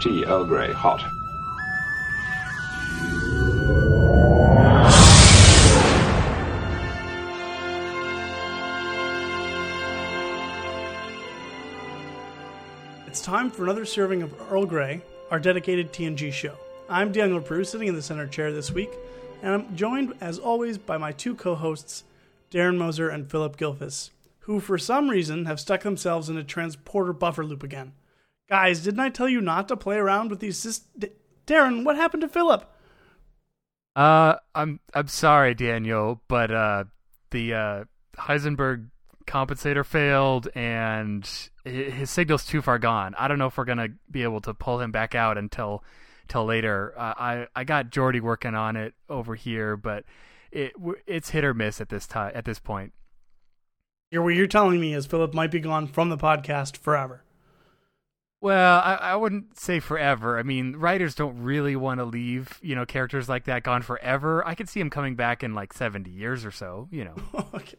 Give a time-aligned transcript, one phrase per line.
[0.00, 1.04] Tea Earl Grey, hot.
[13.06, 16.56] It's time for another serving of Earl Grey, our dedicated TNG show.
[16.88, 18.90] I'm Daniel Proulx, sitting in the center chair this week,
[19.42, 22.04] and I'm joined, as always, by my two co hosts,
[22.50, 24.08] Darren Moser and Philip Gilfus,
[24.40, 27.92] who, for some reason, have stuck themselves in a transporter buffer loop again.
[28.50, 31.10] Guys, didn't I tell you not to play around with these syst- D-
[31.46, 32.68] Darren, what happened to Philip?
[33.94, 36.84] Uh, I'm I'm sorry, Daniel, but uh,
[37.30, 37.84] the uh,
[38.16, 38.88] Heisenberg
[39.26, 41.28] compensator failed, and
[41.64, 43.14] hi- his signal's too far gone.
[43.16, 45.84] I don't know if we're gonna be able to pull him back out until
[46.28, 46.92] till later.
[46.96, 50.04] Uh, I I got Geordi working on it over here, but
[50.50, 50.72] it
[51.06, 52.92] it's hit or miss at this time at this point.
[54.10, 57.22] You're, what you're telling me is Philip might be gone from the podcast forever.
[58.42, 60.38] Well, I, I wouldn't say forever.
[60.38, 64.46] I mean, writers don't really want to leave, you know, characters like that gone forever.
[64.46, 67.16] I could see him coming back in like 70 years or so, you know.
[67.54, 67.76] okay.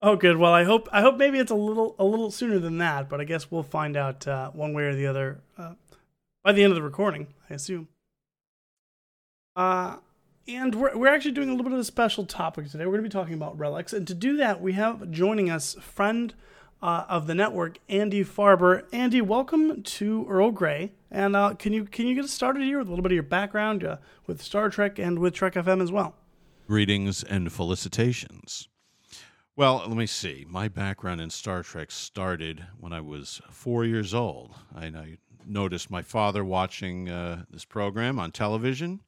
[0.00, 0.36] Oh, good.
[0.36, 3.20] Well, I hope I hope maybe it's a little a little sooner than that, but
[3.20, 5.72] I guess we'll find out uh, one way or the other uh,
[6.44, 7.88] by the end of the recording, I assume.
[9.56, 9.96] Uh,
[10.46, 12.86] and we're we're actually doing a little bit of a special topic today.
[12.86, 15.74] We're going to be talking about relics, and to do that, we have joining us
[15.80, 16.32] friend
[16.82, 18.84] uh, of the network, Andy Farber.
[18.92, 20.92] Andy, welcome to Earl Grey.
[21.10, 23.16] And uh, can you can you get us started here with a little bit of
[23.16, 26.14] your background uh, with Star Trek and with Trek FM as well?
[26.66, 28.68] Greetings and felicitations.
[29.56, 30.46] Well, let me see.
[30.48, 34.54] My background in Star Trek started when I was four years old.
[34.74, 39.00] I, I noticed my father watching uh, this program on television,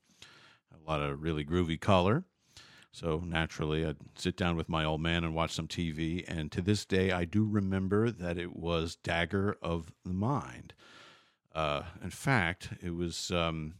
[0.75, 2.25] a lot of really groovy color.
[2.93, 6.25] So naturally, I'd sit down with my old man and watch some TV.
[6.27, 10.75] And to this day, I do remember that it was Dagger of the Mind.
[11.55, 13.75] Uh, in fact, it was um,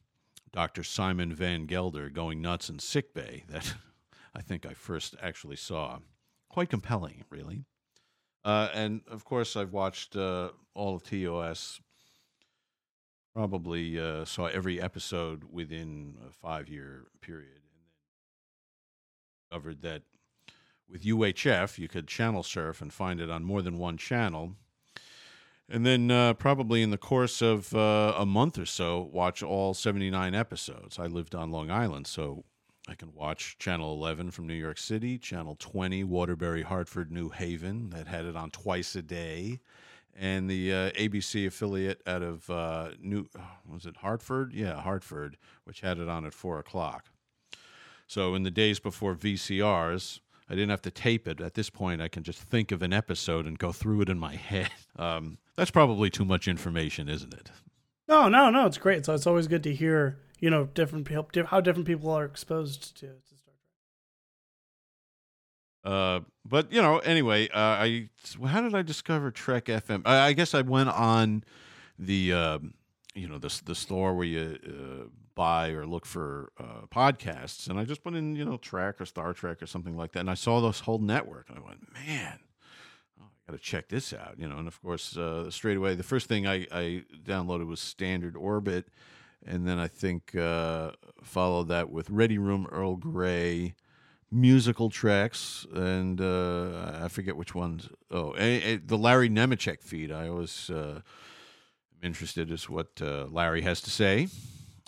[0.53, 0.83] Dr.
[0.83, 3.75] Simon Van Gelder going nuts in sickbay that
[4.35, 5.99] I think I first actually saw.
[6.49, 7.65] Quite compelling, really.
[8.45, 11.81] Uh, and of course, I've watched uh, all of TOS.
[13.35, 17.70] Probably uh, saw every episode within a five-year period, and then
[19.51, 20.03] discovered that
[20.89, 24.55] with UHF you could channel surf and find it on more than one channel.
[25.69, 29.75] And then, uh, probably in the course of uh, a month or so, watch all
[29.75, 30.99] 79 episodes.
[30.99, 32.45] I lived on Long Island, so
[32.89, 37.91] I can watch Channel 11 from New York City, Channel 20, Waterbury, Hartford, New Haven,
[37.91, 39.61] that had it on twice a day,
[40.17, 43.27] and the uh, ABC affiliate out of uh, New,
[43.69, 44.53] was it Hartford?
[44.53, 47.07] Yeah, Hartford, which had it on at 4 o'clock.
[48.11, 51.41] So in the days before VCRs, I didn't have to tape it.
[51.41, 54.19] At this point, I can just think of an episode and go through it in
[54.19, 54.71] my head.
[54.97, 57.53] Um, that's probably too much information, isn't it?
[58.09, 58.67] No, no, no.
[58.67, 59.07] It's great.
[59.07, 62.97] So it's always good to hear, you know, different people, how different people are exposed
[62.99, 63.55] to, to Star
[65.85, 65.95] Trek.
[65.95, 68.09] Uh, but you know, anyway, uh, I
[68.45, 70.03] how did I discover Trek FM?
[70.05, 71.45] I, I guess I went on
[71.97, 72.75] the um,
[73.15, 74.59] you know the the store where you
[75.41, 79.07] buy or look for uh, podcasts, and I just put in you know Trek or
[79.07, 81.81] Star Trek or something like that, and I saw this whole network, and I went,
[81.95, 82.41] man.
[83.19, 85.95] oh, I Got to check this out, you know, and of course, uh, straight away,
[85.95, 88.89] the first thing I, I downloaded was Standard Orbit,
[89.47, 90.91] and then I think uh,
[91.23, 93.75] followed that with Ready Room Earl Grey,
[94.31, 97.89] musical tracks, and uh, I forget which ones.
[98.11, 100.13] Oh, eh, eh, the Larry Nemecek feed.
[100.13, 101.01] I always uh,
[101.97, 104.29] am interested as what uh, Larry has to say.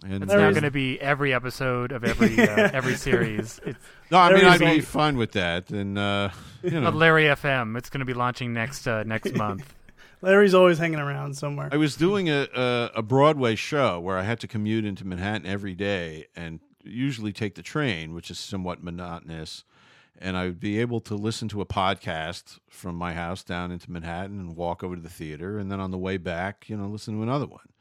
[0.05, 3.61] And It's There now going to be every episode of every uh, every series.
[3.65, 3.79] It's
[4.11, 6.31] no, I mean I'd be fine with that, and uh,
[6.63, 6.91] you know.
[6.91, 7.77] Larry FM.
[7.79, 9.75] It's going to be launching next uh, next month.
[10.21, 11.69] Larry's always hanging around somewhere.
[11.73, 15.47] I was doing a, a a Broadway show where I had to commute into Manhattan
[15.47, 19.65] every day and usually take the train, which is somewhat monotonous.
[20.19, 23.91] And I would be able to listen to a podcast from my house down into
[23.91, 26.87] Manhattan and walk over to the theater, and then on the way back, you know,
[26.87, 27.72] listen to another one.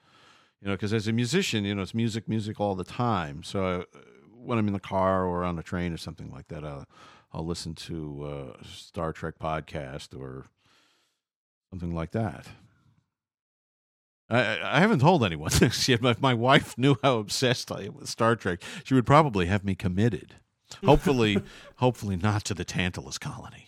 [0.62, 3.42] You know, because as a musician, you know, it's music, music all the time.
[3.44, 4.00] So uh,
[4.36, 6.86] when I'm in the car or on a train or something like that, I'll,
[7.34, 10.46] I'll listen to uh, a Star Trek podcast or
[11.72, 12.46] something like that.
[14.30, 16.02] I, I haven't told anyone this yet.
[16.02, 19.48] But if my wife knew how obsessed I am with Star Trek, she would probably
[19.48, 20.36] have me committed.
[20.86, 21.42] Hopefully,
[21.78, 23.68] hopefully not to the Tantalus colony.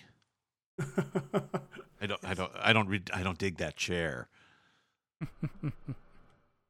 [0.80, 2.24] I don't.
[2.24, 2.51] I don't.
[2.56, 2.88] I don't.
[2.88, 4.30] Read, I don't dig that chair.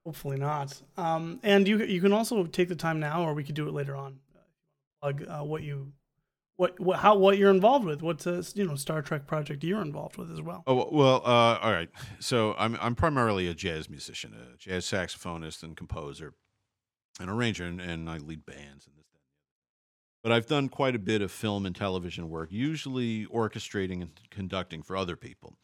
[0.05, 0.81] Hopefully not.
[0.97, 3.73] Um, and you you can also take the time now, or we could do it
[3.73, 4.19] later on.
[5.01, 5.93] Plug uh, what you,
[6.57, 8.01] what what how what you're involved with.
[8.01, 10.63] What's a you know Star Trek project you're involved with as well.
[10.67, 11.21] Oh well.
[11.25, 11.89] Uh, all right.
[12.19, 16.33] So I'm I'm primarily a jazz musician, a jazz saxophonist and composer,
[17.19, 19.03] and arranger, and, and I lead bands and this.
[20.21, 24.81] But I've done quite a bit of film and television work, usually orchestrating and conducting
[24.81, 25.57] for other people.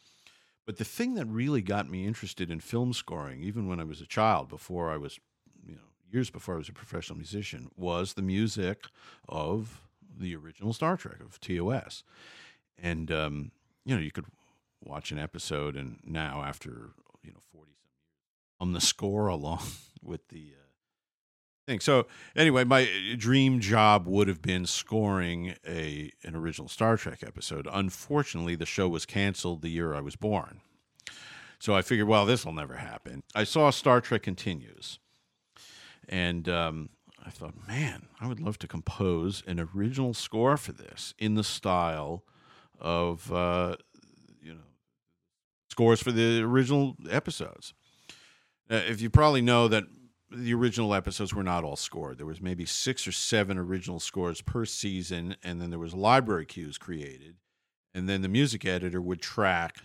[0.69, 4.01] But the thing that really got me interested in film scoring, even when I was
[4.01, 5.19] a child, before I was,
[5.65, 5.81] you know,
[6.11, 8.83] years before I was a professional musician, was the music
[9.27, 9.81] of
[10.15, 12.03] the original Star Trek of TOS.
[12.77, 13.51] And um,
[13.83, 14.27] you know, you could
[14.83, 16.91] watch an episode, and now after
[17.23, 18.13] you know forty some years,
[18.59, 19.63] on the score along
[20.03, 20.58] with the uh,
[21.69, 21.79] thing.
[21.79, 27.67] So anyway, my dream job would have been scoring a an original Star Trek episode.
[27.71, 30.61] Unfortunately, the show was canceled the year I was born.
[31.59, 33.21] So I figured, well, this will never happen.
[33.35, 34.99] I saw Star Trek Continues,
[36.07, 36.89] and um,
[37.25, 41.43] I thought, man, I would love to compose an original score for this in the
[41.43, 42.23] style
[42.79, 43.75] of uh,
[44.41, 44.61] you know
[45.69, 47.73] scores for the original episodes.
[48.71, 49.83] Uh, if you probably know that
[50.31, 52.17] the original episodes were not all scored.
[52.17, 56.45] There was maybe six or seven original scores per season, and then there was library
[56.45, 57.35] cues created,
[57.93, 59.77] and then the music editor would track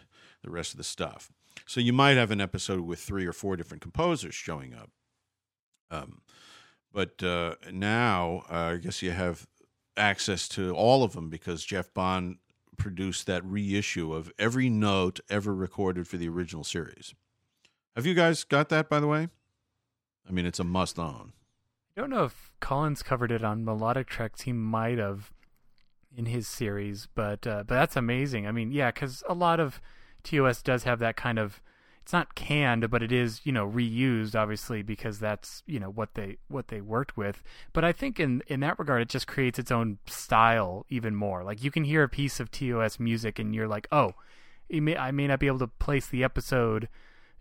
[0.43, 1.33] the rest of the stuff.
[1.67, 4.91] So you might have an episode with three or four different composers showing up.
[5.91, 6.21] Um,
[6.93, 9.47] but uh, now uh, I guess you have
[9.97, 12.37] access to all of them because Jeff Bond
[12.77, 17.15] produced that reissue of every note ever recorded for the original series.
[17.95, 19.29] Have you guys got that, by the way?
[20.29, 21.33] I mean, it's a must own.
[21.97, 24.43] I don't know if Collins covered it on Melodic Treks.
[24.43, 25.31] He might have
[26.17, 28.47] in his series, but uh, but that's amazing.
[28.47, 29.81] I mean, yeah, because a lot of
[30.23, 31.61] TOS does have that kind of.
[32.03, 36.15] It's not canned, but it is you know reused, obviously, because that's you know what
[36.15, 37.43] they what they worked with.
[37.73, 41.45] But I think in in that regard, it just creates its own style even more.
[41.45, 44.13] Like you can hear a piece of TOS music, and you're like, oh,
[44.69, 46.89] may, I may not be able to place the episode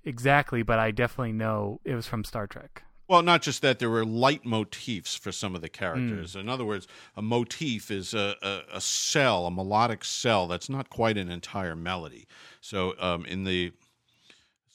[0.03, 2.83] exactly, but I definitely know it was from Star Trek.
[3.07, 6.35] Well, not just that, there were leitmotifs for some of the characters.
[6.35, 6.39] Mm.
[6.41, 10.89] In other words, a motif is a, a, a, cell, a melodic cell that's not
[10.89, 12.27] quite an entire melody.
[12.61, 13.73] So um, in the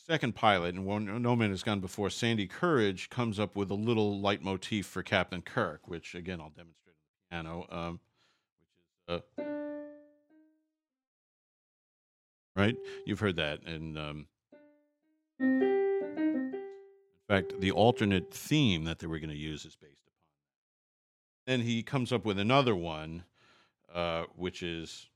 [0.07, 0.87] second pilot, and
[1.23, 5.41] No Man Has Gone Before, Sandy Courage comes up with a little leitmotif for Captain
[5.41, 6.97] Kirk, which, again, I'll demonstrate
[7.33, 8.01] on the piano, um,
[9.09, 9.39] which is.
[9.39, 9.43] Uh,
[12.55, 12.77] right?
[13.07, 13.65] You've heard that.
[13.67, 13.99] And.
[13.99, 14.27] Um,
[15.41, 20.15] in fact, the alternate theme that they were going to use is based upon.
[21.47, 23.25] Then he comes up with another one,
[23.95, 25.07] uh, which is.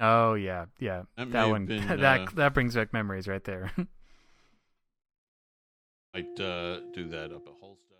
[0.00, 1.02] Oh yeah, yeah.
[1.16, 3.70] That, that one been, that uh, that brings back memories right there.
[6.14, 7.98] might uh, do that up a whole step.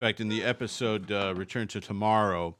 [0.00, 2.56] In fact, in the episode uh, "Return to Tomorrow,"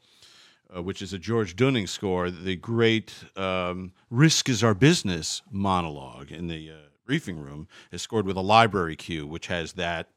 [0.75, 6.31] uh, which is a George Duning score, the great um, "Risk is Our Business" monologue
[6.31, 10.09] in the uh, briefing room is scored with a library cue, which has that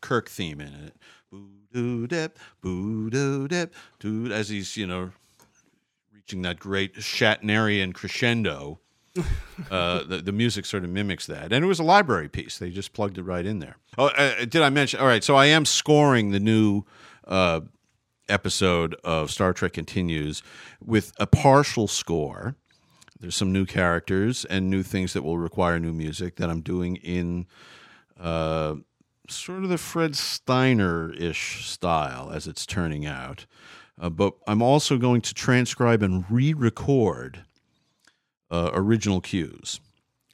[0.00, 0.94] Kirk theme in it.
[1.30, 5.10] Boo doo dip, boo doo dip, doo, as he's you know
[6.14, 8.80] reaching that great Shatnerian crescendo.
[9.70, 12.58] uh, the the music sort of mimics that, and it was a library piece.
[12.58, 13.76] They just plugged it right in there.
[13.96, 15.00] Oh, uh, did I mention?
[15.00, 16.84] All right, so I am scoring the new
[17.26, 17.60] uh,
[18.28, 20.42] episode of Star Trek Continues
[20.84, 22.56] with a partial score.
[23.18, 26.96] There's some new characters and new things that will require new music that I'm doing
[26.96, 27.46] in
[28.18, 28.76] uh,
[29.28, 33.46] sort of the Fred Steiner ish style as it's turning out.
[33.98, 37.44] Uh, but I'm also going to transcribe and re record
[38.50, 39.80] uh, original cues.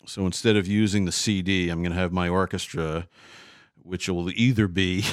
[0.05, 3.07] So instead of using the CD, I'm going to have my orchestra,
[3.77, 5.05] which will either be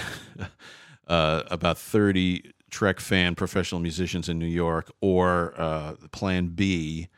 [1.08, 7.10] uh, about 30 Trek fan professional musicians in New York, or uh, Plan B,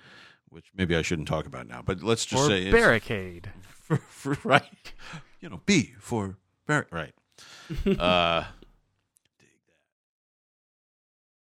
[0.49, 4.37] which maybe I shouldn't talk about now, but let's just or say barricade, for, for,
[4.43, 4.93] right?
[5.39, 7.13] You know, B for bar- right.
[7.99, 8.45] uh.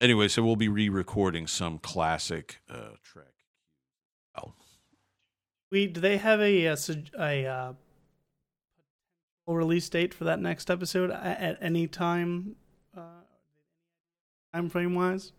[0.00, 3.26] Anyway, so we'll be re-recording some classic uh, Trek.
[4.34, 4.54] Oh,
[5.70, 6.76] we do they have a a,
[7.18, 7.72] a uh,
[9.46, 12.56] release date for that next episode at, at any time?
[14.54, 15.32] Time frame wise?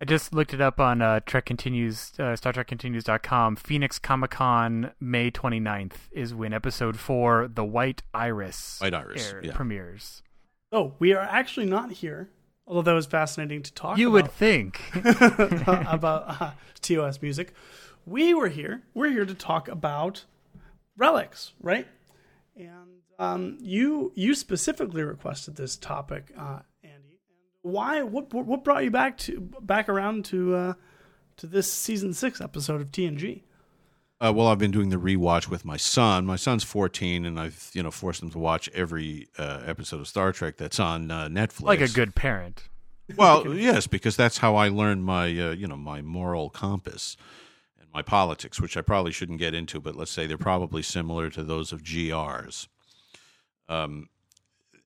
[0.00, 3.56] I just looked it up on uh, Trek Continues, uh, Star Trek Continues.com.
[3.56, 9.40] Phoenix Comic Con, May 29th, is when episode four, The White Iris, White Iris, air-
[9.44, 9.52] yeah.
[9.54, 10.22] premieres.
[10.72, 12.28] Oh, we are actually not here,
[12.66, 14.82] although that was fascinating to talk You would think.
[14.94, 16.50] about uh,
[16.82, 17.54] TOS music.
[18.04, 18.82] We were here.
[18.92, 20.24] We're here to talk about
[20.96, 21.86] relics, right?
[22.56, 26.64] And um, you you specifically requested this topic, uh, Andy.
[26.64, 26.75] And
[27.66, 28.02] why?
[28.02, 30.74] What what brought you back to back around to uh,
[31.38, 33.42] to this season six episode of TNG?
[34.18, 36.24] Uh, well, I've been doing the rewatch with my son.
[36.24, 40.08] My son's 14, and I've you know forced him to watch every uh, episode of
[40.08, 41.62] Star Trek that's on uh, Netflix.
[41.62, 42.68] like a good parent.
[43.16, 47.16] Well, yes, because that's how I learned my uh, you know my moral compass
[47.80, 51.30] and my politics, which I probably shouldn't get into, but let's say they're probably similar
[51.30, 52.66] to those of GRs.
[53.68, 54.08] Um,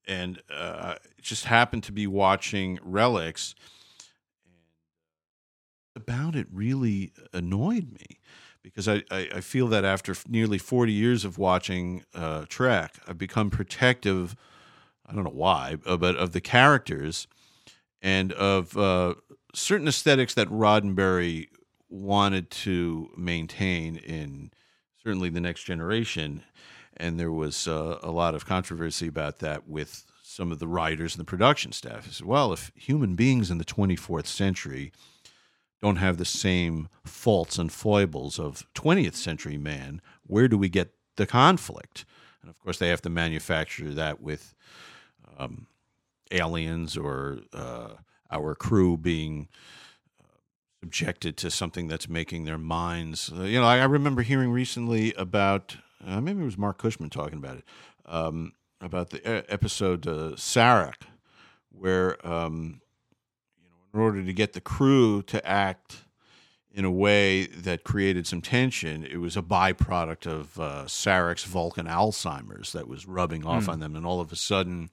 [0.06, 3.54] and uh, just happened to be watching Relics,
[4.44, 8.18] and about it really annoyed me
[8.62, 13.18] because I, I, I feel that after nearly 40 years of watching uh, Trek, I've
[13.18, 14.36] become protective.
[15.06, 17.26] I don't know why, uh, but of the characters
[18.02, 19.14] and of uh,
[19.54, 21.48] certain aesthetics that Roddenberry
[21.88, 24.50] wanted to maintain in
[25.02, 26.42] certainly the next generation.
[27.00, 31.14] And there was uh, a lot of controversy about that with some of the writers
[31.14, 32.12] and the production staff.
[32.12, 34.92] Said, well, if human beings in the 24th century
[35.80, 40.92] don't have the same faults and foibles of 20th century man, where do we get
[41.16, 42.04] the conflict?
[42.42, 44.54] And of course, they have to manufacture that with
[45.38, 45.66] um,
[46.30, 47.94] aliens or uh,
[48.30, 49.48] our crew being
[50.22, 50.36] uh,
[50.80, 53.32] subjected to something that's making their minds.
[53.34, 55.76] Uh, you know, I, I remember hearing recently about
[56.06, 57.64] uh, maybe it was Marc Cushman talking about it
[58.06, 61.02] um, about the episode uh, Sarek,
[61.70, 62.80] where um,
[63.62, 66.04] you know, in order to get the crew to act
[66.72, 71.86] in a way that created some tension, it was a byproduct of uh, Sarek's Vulcan
[71.86, 74.90] Alzheimer's that was rubbing off on them, and all of a sudden,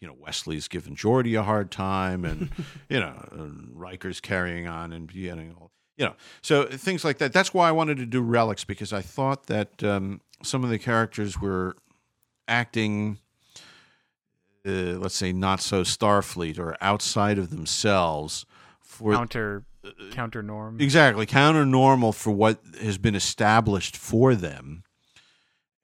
[0.00, 2.50] you know, Wesley's giving Geordi a hard time, and
[2.88, 7.32] you know, and Riker's carrying on and getting all, you know, so things like that.
[7.32, 10.78] That's why I wanted to do relics because I thought that um, some of the
[10.78, 11.76] characters were
[12.48, 13.18] acting.
[14.66, 18.44] Uh, let's say not so Starfleet or outside of themselves
[18.82, 19.64] for Counter
[20.10, 20.80] counter norm.
[20.80, 24.84] exactly counter normal for what has been established for them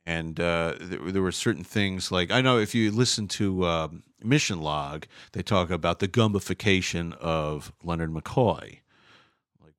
[0.05, 4.03] and uh, there, there were certain things like i know if you listen to um,
[4.23, 8.81] mission log they talk about the gumbification of leonard mccoy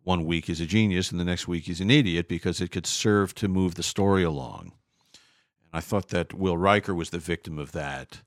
[0.07, 2.87] one week he's a genius and the next week he's an idiot because it could
[2.87, 4.71] serve to move the story along
[5.63, 8.21] and i thought that will riker was the victim of that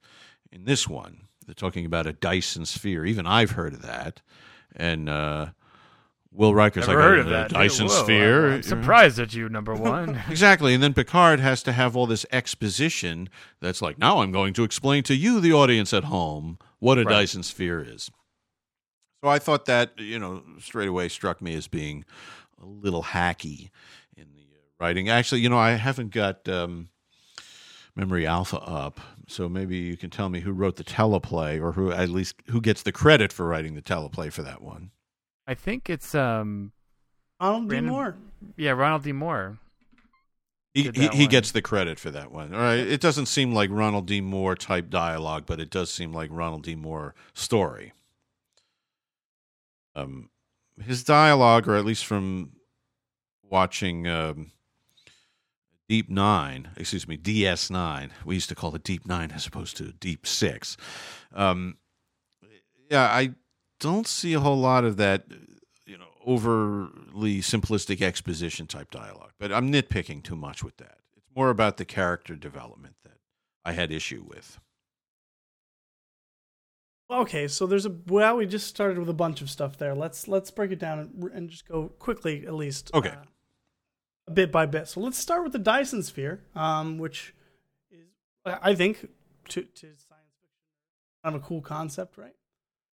[0.52, 4.20] in this one they're talking about a dyson sphere even i've heard of that
[4.76, 5.46] and uh,
[6.32, 7.50] Will Riker's Never like heard a, of that.
[7.50, 8.52] Dyson sphere.
[8.52, 10.22] I'm surprised at you, number one.
[10.30, 10.74] Exactly.
[10.74, 13.28] And then Picard has to have all this exposition
[13.60, 17.02] that's like, now I'm going to explain to you, the audience at home, what a
[17.02, 17.14] Right.
[17.14, 18.12] Dyson sphere is.
[19.22, 22.04] So I thought that, you know, straight away struck me as being
[22.60, 23.70] a little hacky
[24.16, 25.08] in the uh, writing.
[25.08, 26.88] Actually, you know, I haven't got um,
[27.94, 28.98] Memory Alpha up,
[29.28, 32.60] so maybe you can tell me who wrote the teleplay or who at least who
[32.60, 34.90] gets the credit for writing the teleplay for that one.
[35.46, 36.72] I think it's um
[37.40, 37.68] Ronald D.
[37.68, 38.16] Brandon- Moore.
[38.56, 39.12] yeah Ronald D.
[39.12, 39.58] Moore.
[40.72, 42.54] He, he, he gets the credit for that one.
[42.54, 42.78] All right.
[42.78, 44.20] It doesn't seem like Ronald D.
[44.20, 46.76] Moore type dialogue, but it does seem like Ronald D.
[46.76, 47.92] Moore story.
[50.00, 50.30] Um,
[50.80, 52.52] his dialogue, or at least from
[53.42, 54.52] watching um,
[55.88, 58.12] Deep Nine, excuse me, DS Nine.
[58.24, 60.76] We used to call it Deep Nine as opposed to Deep Six.
[61.34, 61.76] Um,
[62.90, 63.34] yeah, I
[63.78, 65.24] don't see a whole lot of that,
[65.86, 69.32] you know, overly simplistic exposition type dialogue.
[69.38, 70.98] But I'm nitpicking too much with that.
[71.16, 73.18] It's more about the character development that
[73.64, 74.58] I had issue with.
[77.10, 79.94] Okay, so there's a well, we just started with a bunch of stuff there.
[79.94, 82.90] Let's let's break it down and, and just go quickly, at least.
[82.94, 83.10] Okay.
[83.10, 84.86] uh, bit by bit.
[84.86, 87.34] So let's start with the Dyson sphere, um, which
[87.90, 88.06] is,
[88.44, 89.08] I think,
[89.48, 92.34] to to science fiction, kind of a cool concept, right?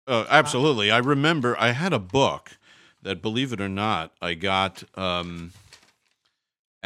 [0.08, 0.92] Uh, absolutely.
[0.92, 2.58] I remember I had a book
[3.02, 5.52] that, believe it or not, I got um,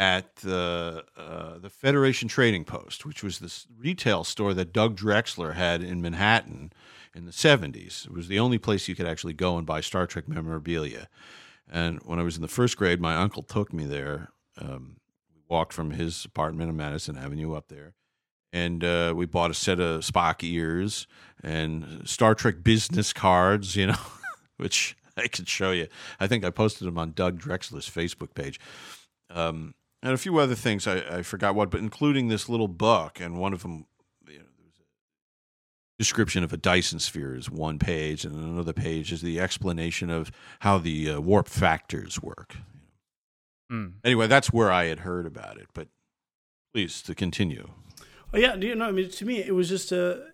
[0.00, 5.54] at the uh, the Federation Trading Post, which was this retail store that Doug Drexler
[5.54, 6.72] had in Manhattan
[7.14, 8.06] in the seventies.
[8.08, 11.06] It was the only place you could actually go and buy Star Trek memorabilia.
[11.70, 14.30] And when I was in the first grade, my uncle took me there.
[14.58, 14.96] Um,
[15.34, 17.92] we walked from his apartment on Madison Avenue up there,
[18.54, 21.06] and uh, we bought a set of Spock ears
[21.44, 24.00] and Star Trek business cards, you know,
[24.56, 25.88] which I could show you.
[26.18, 28.58] I think I posted them on Doug Drexler's Facebook page.
[29.28, 33.20] Um, and a few other things I, I forgot what, but including this little book,
[33.20, 33.86] and one of them,
[34.26, 38.72] you know, there was a description of a Dyson sphere is one page, and another
[38.72, 40.30] page is the explanation of
[40.60, 42.56] how the uh, warp factors work.
[43.70, 43.94] Mm.
[44.04, 45.88] Anyway, that's where I had heard about it, but
[46.72, 47.68] please to continue.
[48.32, 48.86] Oh yeah, do you know?
[48.86, 50.26] I mean, to me, it was just a.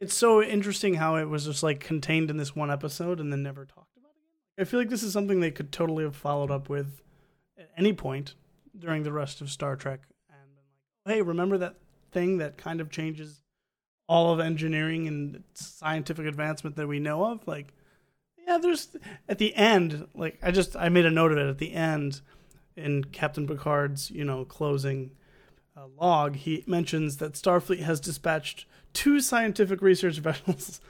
[0.00, 3.42] It's so interesting how it was just like contained in this one episode and then
[3.42, 4.58] never talked about again.
[4.58, 7.02] I feel like this is something they could totally have followed up with
[7.58, 8.34] at any point
[8.78, 10.64] during the rest of Star Trek and been
[11.06, 11.76] like, "Hey, remember that
[12.10, 13.42] thing that kind of changes
[14.08, 17.72] all of engineering and scientific advancement that we know of?" Like,
[18.46, 18.96] yeah, there's
[19.28, 22.20] at the end, like I just I made a note of it at the end
[22.76, 25.12] in Captain Picard's, you know, closing
[25.76, 30.80] uh, log, he mentions that Starfleet has dispatched two scientific research vessels.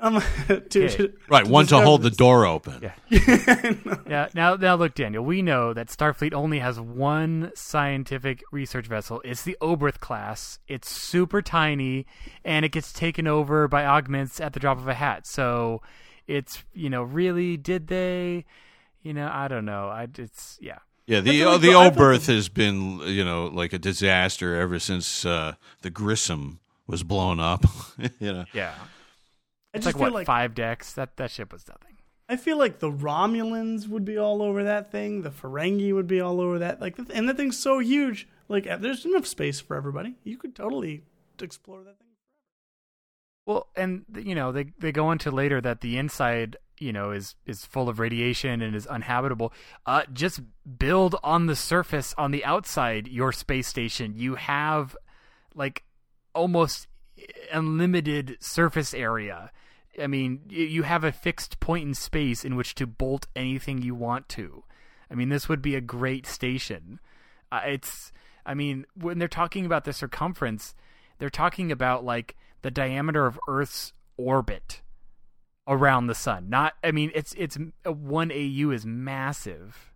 [0.00, 0.88] Um, to, Okay.
[0.88, 2.80] to- Right, one to discover hold the door open.
[2.82, 2.92] Yeah.
[4.08, 4.28] Yeah.
[4.34, 5.24] Now, now look, Daniel.
[5.24, 9.20] We know that Starfleet only has one scientific research vessel.
[9.24, 10.58] It's the Oberth class.
[10.68, 12.06] It's super tiny,
[12.44, 15.26] and it gets taken over by augments at the drop of a hat.
[15.26, 15.82] So,
[16.26, 18.44] it's you know, really, did they?
[19.02, 19.88] You know, I don't know.
[19.88, 20.78] I it's yeah.
[21.06, 24.54] Yeah, the feel uh, the the- I Oberth has been you know like a disaster
[24.56, 27.64] ever since uh, the Grissom was blown up.
[28.20, 28.74] you know, Yeah.
[29.74, 30.92] It's just like what like five decks.
[30.94, 31.96] That that ship was nothing.
[32.28, 35.22] I feel like the Romulans would be all over that thing.
[35.22, 36.78] The Ferengi would be all over that.
[36.78, 38.28] Like, and that thing's so huge.
[38.48, 40.16] Like, uh, there's enough space for everybody.
[40.24, 41.04] You could totally
[41.40, 42.08] explore that thing.
[43.46, 47.34] Well, and you know they they go into later that the inside you know is
[47.46, 49.54] is full of radiation and is uninhabitable.
[49.86, 50.40] Uh, just
[50.78, 54.12] build on the surface on the outside your space station.
[54.16, 54.94] You have
[55.54, 55.84] like
[56.34, 56.88] almost
[57.52, 59.50] unlimited surface area.
[60.00, 63.94] I mean, you have a fixed point in space in which to bolt anything you
[63.94, 64.64] want to.
[65.10, 67.00] I mean, this would be a great station.
[67.50, 68.12] Uh, it's,
[68.44, 70.74] I mean, when they're talking about the circumference,
[71.18, 74.82] they're talking about like the diameter of Earth's orbit
[75.66, 76.48] around the sun.
[76.48, 79.92] Not, I mean, it's it's uh, one AU is massive.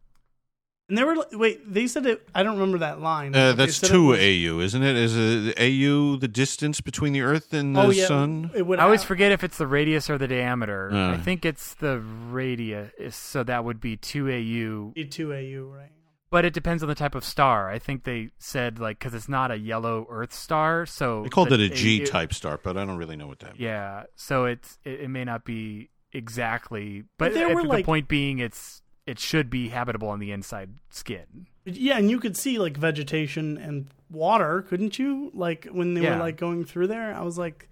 [0.93, 2.29] And they were wait, they said it.
[2.35, 3.35] I don't remember that line.
[3.35, 4.95] uh, that's two was- AU, isn't it?
[4.95, 8.51] Is uh, AU the distance between the Earth and the Oh yeah, Sun?
[8.55, 10.91] It would I always forget if it's the radius or the diameter.
[10.93, 11.13] Uh.
[11.13, 14.93] I think it's the radius, so that would be two AU.
[14.95, 15.89] be two AU, right?
[16.31, 17.71] But it depends on the type of star.
[17.71, 21.49] I think they said like because it's not a yellow Earth star, so They called
[21.49, 23.53] the- it a G it- type star, but I don't really know what that.
[23.53, 23.61] means.
[23.61, 27.87] Yeah, so it's it, it may not be exactly, but, But there were, the like-
[27.87, 31.47] point being, it's it should be habitable on the inside skin.
[31.65, 35.31] Yeah, and you could see like vegetation and water, couldn't you?
[35.35, 36.15] Like when they Yeah.
[36.17, 37.69] were like going through there, I was like,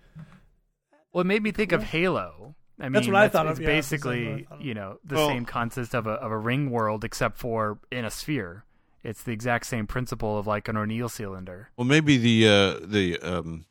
[1.13, 2.55] Well, it made me think of Halo.
[2.79, 4.61] I mean, That's what I thought of, It's yeah, that's exactly basically what I thought
[4.61, 4.65] of.
[4.67, 8.05] you know the Well- same concept of a of a ring world, except for in
[8.05, 8.65] a sphere.
[9.03, 11.71] It's the exact same principle of like an O'Neill cylinder.
[11.77, 13.65] Well, maybe the uh, the um,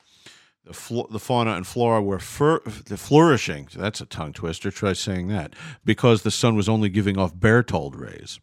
[0.65, 3.67] the, fl- the fauna and flora were fur- the flourishing.
[3.75, 4.71] That's a tongue twister.
[4.71, 8.39] Try saying that because the sun was only giving off Berthold rays.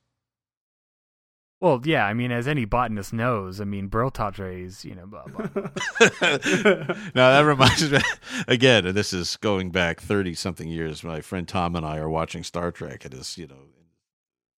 [1.58, 5.24] Well, yeah, I mean, as any botanist knows, I mean, Berthold rays, you know, blah
[5.24, 5.46] blah.
[7.14, 7.98] now that reminds me
[8.48, 11.02] again, and this is going back thirty something years.
[11.02, 13.56] My friend Tom and I are watching Star Trek at his, you know,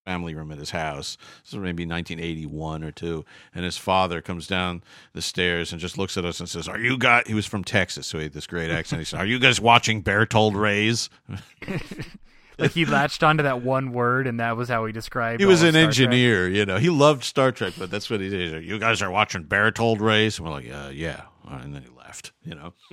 [0.08, 1.18] family room at his house.
[1.44, 5.98] This is maybe 1981 or two, and his father comes down the stairs and just
[5.98, 8.32] looks at us and says, "Are you guys?" He was from Texas, so he had
[8.32, 9.00] this great accent.
[9.00, 11.10] He said, "Are you guys watching Berthold Rays?"
[12.58, 15.42] like he latched onto that one word, and that was how he described.
[15.42, 15.44] It.
[15.44, 15.86] He was an Star Trek.
[15.88, 16.78] engineer, you know.
[16.78, 18.64] He loved Star Trek, but that's what he did.
[18.64, 20.38] You guys are watching Berthold Rays?
[20.38, 21.24] And we're like, uh, yeah.
[21.46, 22.72] And then he left, you know.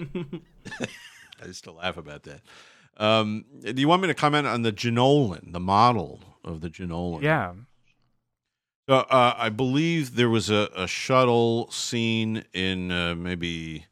[1.41, 2.41] I used to laugh about that.
[2.97, 7.21] Um, do you want me to comment on the Jenolan, the model of the Jenolan?
[7.21, 7.53] Yeah,
[8.87, 13.87] So, uh, I believe there was a, a shuttle scene in uh, maybe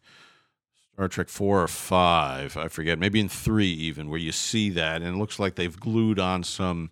[0.94, 5.02] Star Trek four or five, I forget, maybe in three even, where you see that,
[5.02, 6.92] and it looks like they've glued on some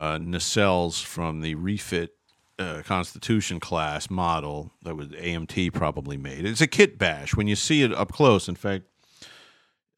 [0.00, 2.14] uh, nacelles from the refit
[2.58, 6.44] uh, Constitution class model that was AMT probably made.
[6.44, 8.48] It's a kit bash when you see it up close.
[8.48, 8.84] In fact,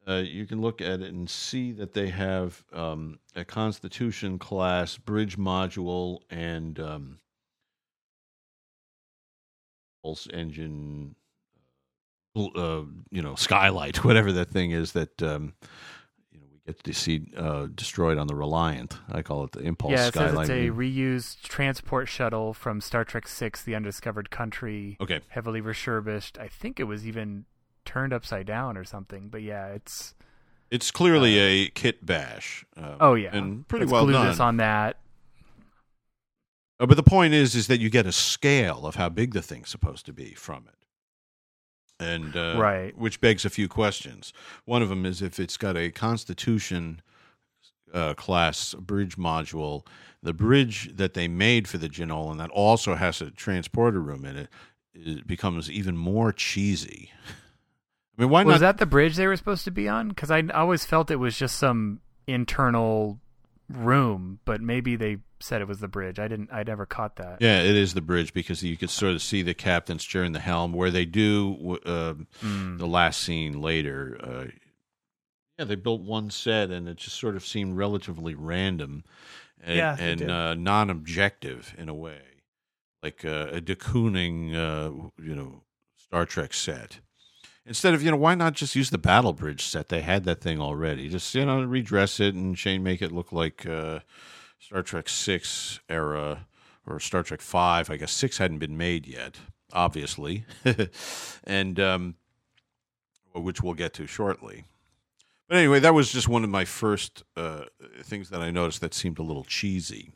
[0.07, 4.97] uh, you can look at it and see that they have um, a Constitution class
[4.97, 7.19] bridge module and um,
[10.03, 11.15] pulse engine,
[12.35, 15.53] uh, you know, skylight, whatever that thing is that um,
[16.31, 18.99] you know we get to see uh, destroyed on the Reliant.
[19.11, 20.07] I call it the impulse yeah.
[20.07, 24.97] It says it's a reused transport shuttle from Star Trek Six: The Undiscovered Country.
[25.01, 26.37] okay, heavily refurbished.
[26.37, 27.45] I think it was even
[27.85, 29.29] turned upside down or something.
[29.29, 30.13] But yeah, it's
[30.71, 32.65] It's clearly a kit bash.
[32.75, 34.39] Um, Oh yeah, and pretty It's well done.
[34.41, 34.97] on that.
[36.79, 39.41] Uh, but the point is, is that you get a scale of how big the
[39.41, 42.97] thing's supposed to be from it, and uh, Right.
[42.97, 44.33] which begs a few questions.
[44.65, 47.01] One of them is if it's got a Constitution
[47.93, 49.85] uh, class bridge module,
[50.21, 54.35] the bridge that they made for the Jenolan that also has a transporter room in
[54.35, 54.49] it,
[54.93, 57.11] it becomes even more cheesy.
[58.17, 58.59] I mean, why was not?
[58.61, 60.09] that the bridge they were supposed to be on?
[60.09, 63.19] Because I always felt it was just some internal
[63.69, 66.17] room, but maybe they said it was the bridge.
[66.19, 66.49] I didn't.
[66.51, 67.37] I never caught that.
[67.41, 70.39] Yeah, it is the bridge because you could sort of see the captain steering the
[70.39, 72.77] helm where they do um Mm.
[72.77, 74.17] the last scene later.
[74.21, 74.45] Uh,
[75.57, 79.03] yeah, they built one set and it just sort of seemed relatively random
[79.63, 82.19] and, Yeah, and uh, non-objective in a way,
[83.01, 85.63] like uh, a de Kooning, uh, you know,
[85.97, 86.99] Star Trek set.
[87.65, 89.89] Instead of you know, why not just use the Battle Bridge set?
[89.89, 91.09] They had that thing already.
[91.09, 93.99] Just you know, redress it and Shane make it look like uh,
[94.59, 96.45] Star Trek Six era
[96.85, 97.89] or Star Trek Five.
[97.89, 99.37] I guess six hadn't been made yet,
[99.73, 100.45] obviously,
[101.43, 102.15] and um,
[103.33, 104.65] which we'll get to shortly.
[105.47, 107.65] But anyway, that was just one of my first uh,
[108.03, 110.11] things that I noticed that seemed a little cheesy.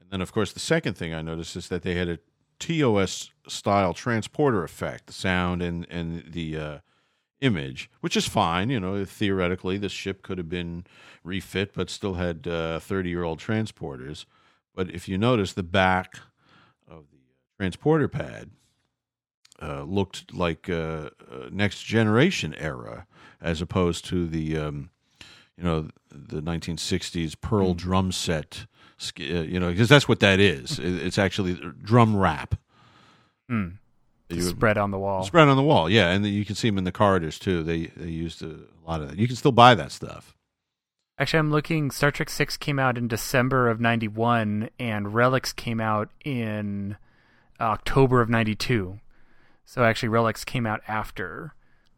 [0.00, 2.18] And then, of course, the second thing I noticed is that they had a
[2.58, 6.78] TOS style transporter effect, the sound and and the uh,
[7.40, 8.70] image, which is fine.
[8.70, 10.84] You know, theoretically, this ship could have been
[11.22, 14.24] refit, but still had thirty year old transporters.
[14.74, 16.18] But if you notice, the back
[16.88, 17.18] of the
[17.58, 18.50] transporter pad
[19.62, 23.06] uh, looked like uh, uh, next generation era,
[23.40, 24.90] as opposed to the um,
[25.56, 28.66] you know the 1960s Pearl drum set.
[29.00, 30.78] Uh, You know, because that's what that is.
[30.78, 32.54] It's actually drum wrap.
[33.50, 33.74] Mm.
[34.30, 35.22] You- Spread on the wall.
[35.24, 37.62] Spread on the wall, yeah, and you can see them in the corridors too.
[37.62, 39.18] They they used a lot of that.
[39.18, 40.34] You can still buy that stuff.
[41.18, 41.90] Actually, I'm looking.
[41.90, 46.96] Star Trek Six came out in December of '91, and Relics came out in
[47.60, 48.98] October of '92.
[49.66, 51.54] So actually, Relics came out after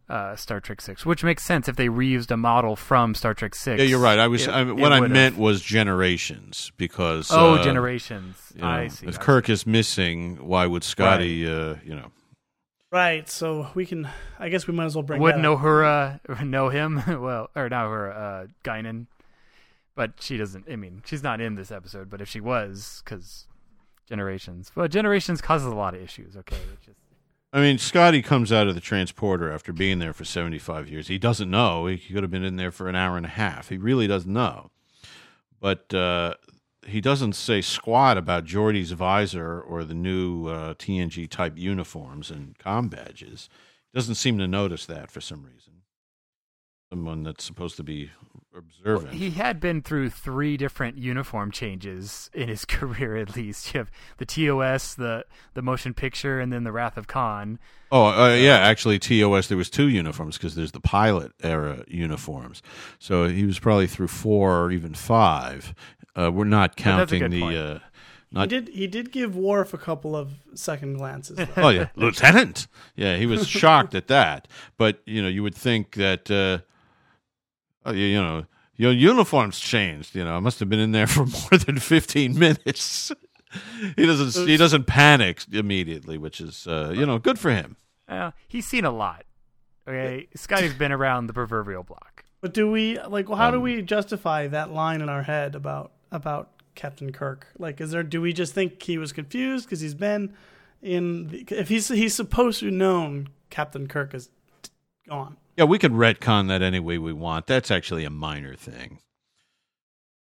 [0.08, 3.54] uh, Star Trek Six, which makes sense if they reused a model from Star Trek
[3.54, 3.80] Six.
[3.80, 4.18] Yeah, you're right.
[4.18, 8.52] I was it- I, what I would've- meant was generations because Oh, uh, generations.
[8.54, 9.06] you know, I see.
[9.06, 11.46] If I Kirk is missing, why would Scotty?
[11.48, 12.12] Uh, you know,
[12.92, 13.28] Right.
[13.28, 14.08] So we can.
[14.38, 15.20] I guess we might as well bring.
[15.20, 15.58] Wouldn't that up.
[15.60, 17.02] Uhura know him?
[17.20, 19.06] well, or not her uh, Guinan.
[19.96, 20.66] But she doesn't.
[20.70, 22.08] I mean, she's not in this episode.
[22.10, 23.46] But if she was, because
[24.08, 24.70] generations.
[24.74, 26.36] Well, generations causes a lot of issues.
[26.36, 26.98] Okay, it's just
[27.52, 31.08] I mean, Scotty comes out of the transporter after being there for 75 years.
[31.08, 31.86] He doesn't know.
[31.86, 33.68] He could have been in there for an hour and a half.
[33.68, 34.70] He really doesn't know.
[35.60, 36.34] But uh,
[36.86, 42.58] he doesn't say squat about Geordi's visor or the new uh, TNG type uniforms and
[42.58, 43.48] com badges.
[43.92, 45.65] He Doesn't seem to notice that for some reason.
[46.90, 48.10] Someone that's supposed to be
[48.56, 49.12] observant.
[49.14, 53.16] he had been through three different uniform changes in his career.
[53.16, 57.08] At least you have the TOS, the the motion picture, and then the Wrath of
[57.08, 57.58] Khan.
[57.90, 58.58] Oh, uh, yeah.
[58.58, 62.62] Actually, TOS there was two uniforms because there's the pilot era uniforms.
[63.00, 65.74] So he was probably through four or even five.
[66.14, 67.40] Uh, we're not counting the.
[67.40, 67.56] point.
[67.56, 67.78] Uh,
[68.42, 68.68] He did.
[68.68, 71.36] He did give Worf a couple of second glances.
[71.36, 71.48] though.
[71.56, 72.68] Oh yeah, Lieutenant.
[72.94, 74.46] Yeah, he was shocked at that.
[74.78, 76.30] But you know, you would think that.
[76.30, 76.58] Uh,
[77.86, 78.44] oh, you, you know.
[78.78, 80.14] Your uniform's changed.
[80.14, 83.10] You know, I must have been in there for more than fifteen minutes.
[83.96, 84.46] he doesn't.
[84.46, 87.76] He doesn't panic immediately, which is, uh, you know, good for him.
[88.06, 89.24] Uh, he's seen a lot.
[89.88, 92.24] Okay, Scotty's been around the proverbial block.
[92.42, 93.28] But do we like?
[93.30, 97.46] Well, how do Um, we justify that line in our head about about Captain Kirk?
[97.58, 98.02] Like, is there?
[98.02, 100.34] Do we just think he was confused because he's been
[100.82, 101.28] in?
[101.28, 104.28] The, if he's he's supposed to known Captain Kirk is
[104.62, 104.70] t-
[105.08, 105.38] gone.
[105.56, 107.46] Yeah, we could retcon that any way we want.
[107.46, 108.98] That's actually a minor thing.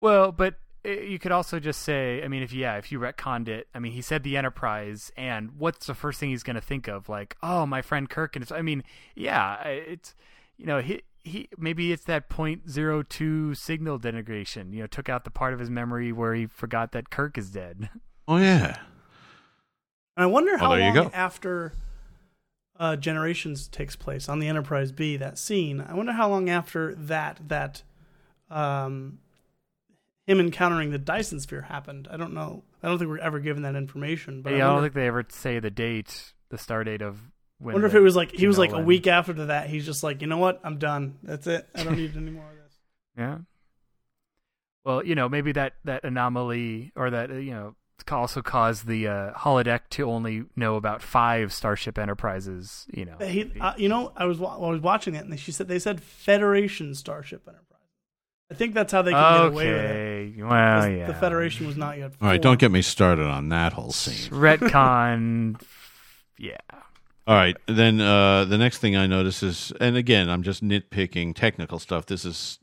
[0.00, 0.54] Well, but
[0.84, 3.80] uh, you could also just say, I mean, if yeah, if you retconned it, I
[3.80, 7.08] mean, he said the Enterprise, and what's the first thing he's going to think of?
[7.08, 8.82] Like, oh, my friend Kirk, and it's, I mean,
[9.14, 10.14] yeah, it's,
[10.56, 14.72] you know, he he maybe it's that point zero two signal denigration.
[14.72, 17.50] You know, took out the part of his memory where he forgot that Kirk is
[17.50, 17.90] dead.
[18.26, 18.78] Oh yeah.
[20.16, 21.10] And I wonder how there you long go.
[21.12, 21.72] after
[22.80, 25.18] uh, Generations takes place on the Enterprise B.
[25.18, 25.84] That scene.
[25.86, 27.82] I wonder how long after that that
[28.50, 29.18] um,
[30.26, 32.08] him encountering the Dyson Sphere happened.
[32.10, 32.64] I don't know.
[32.82, 34.40] I don't think we're ever given that information.
[34.40, 37.20] But yeah, I I don't think they ever say the date, the star date of
[37.58, 37.74] when.
[37.74, 39.68] wonder if it was like he was like a week after that.
[39.68, 40.58] He's just like, you know what?
[40.64, 41.18] I'm done.
[41.22, 41.68] That's it.
[41.74, 42.56] I don't need any more of this.
[43.18, 43.38] Yeah.
[44.84, 47.74] Well, you know, maybe that that anomaly or that uh, you know
[48.10, 52.86] also caused the uh, holodeck to only know about five Starship Enterprises.
[52.92, 55.52] You know, He, uh, you know, I was wa- I was watching it, and she
[55.52, 57.66] said they said Federation Starship Enterprise.
[58.50, 59.90] I think that's how they could get away with it.
[59.90, 60.42] okay.
[60.42, 60.48] Well,
[60.82, 61.06] 'cause yeah.
[61.06, 62.12] The Federation was not yet.
[62.20, 64.30] All right, don't get me started on that whole scene.
[64.32, 65.60] retcon.
[66.38, 66.56] yeah.
[67.26, 71.36] All right, then uh, the next thing I notice is, and again, I'm just nitpicking
[71.36, 72.06] technical stuff.
[72.06, 72.58] This is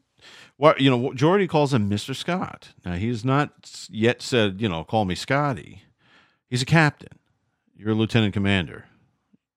[0.57, 1.11] what you know.
[1.11, 2.69] Geordi calls him Mister Scott.
[2.85, 5.83] Now he's not yet said, you know, call me Scotty.
[6.49, 7.19] He's a captain.
[7.75, 8.85] You're a lieutenant commander.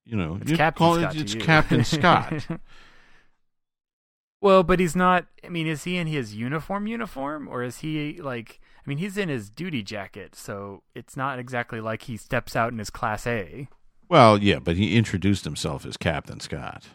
[0.04, 1.34] You know, It's Captain call Scott it's.
[1.36, 2.46] Captain Scott.
[4.40, 5.26] well, but he's not.
[5.44, 8.60] I mean, is he in his uniform uniform, or is he like?
[8.84, 12.72] I mean, he's in his duty jacket, so it's not exactly like he steps out
[12.72, 13.68] in his Class A.
[14.08, 16.88] well, yeah, but he introduced himself as Captain Scott.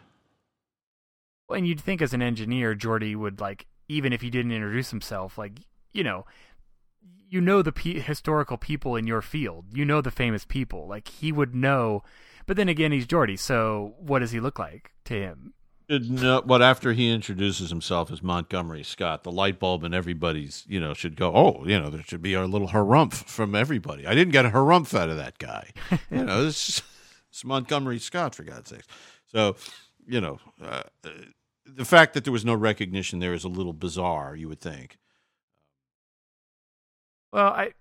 [1.47, 4.89] Well, And you'd think as an engineer, Geordi would like, even if he didn't introduce
[4.91, 5.59] himself, like
[5.93, 6.25] you know,
[7.29, 11.07] you know the pe- historical people in your field, you know the famous people, like
[11.07, 12.03] he would know.
[12.45, 15.53] But then again, he's Geordi, so what does he look like to him?
[15.87, 20.79] Know, but after he introduces himself as Montgomery Scott, the light bulb in everybody's, you
[20.79, 24.07] know, should go, oh, you know, there should be a little harumph from everybody.
[24.07, 25.69] I didn't get a harumph out of that guy.
[26.09, 26.81] you know, this
[27.29, 28.87] it's Montgomery Scott, for God's sakes.
[29.27, 29.57] So,
[30.07, 30.83] you know, uh,
[31.65, 34.97] the fact that there was no recognition there is a little bizarre, you would think.
[37.33, 37.73] Well, I,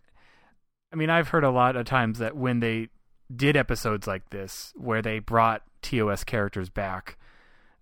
[0.93, 2.89] I mean, I've heard a lot of times that when they
[3.35, 7.19] did episodes like this, where they brought TOS characters back,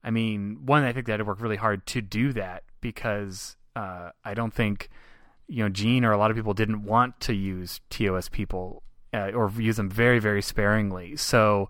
[0.04, 3.56] I mean, one, I think they had to work really hard to do that because
[3.76, 4.88] uh, I don't think,
[5.46, 8.82] you know, Gene or a lot of people didn't want to use TOS people
[9.14, 11.16] uh, or use them very, very sparingly.
[11.16, 11.68] So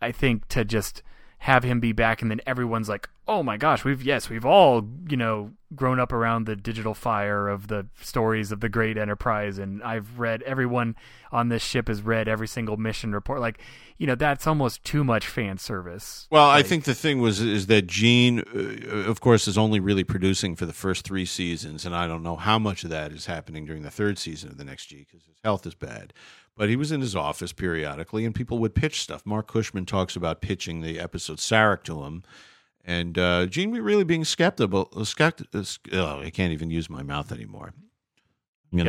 [0.00, 1.02] I think to just
[1.46, 4.84] have him be back and then everyone's like, oh my gosh, we've, yes, we've all,
[5.08, 9.56] you know, grown up around the digital fire of the stories of the great enterprise.
[9.56, 10.96] And I've read, everyone
[11.30, 13.38] on this ship has read every single mission report.
[13.38, 13.60] Like,
[13.96, 16.26] you know, that's almost too much fan service.
[16.32, 20.04] Well, I think the thing was is that Gene, uh, of course, is only really
[20.04, 23.26] producing for the first three seasons, and I don't know how much of that is
[23.26, 26.12] happening during the third season of the next G because his health is bad.
[26.56, 29.26] But he was in his office periodically, and people would pitch stuff.
[29.26, 32.22] Marc Cushman talks about pitching the episode Sarek to him,
[32.84, 34.86] and uh, Gene really being skeptical.
[34.96, 37.74] Skept- uh, oh, I can't even use my mouth anymore.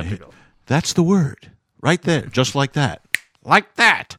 [0.04, 0.20] Hit-
[0.66, 1.52] that's the word
[1.82, 3.02] right there, just like that,
[3.44, 4.16] like that.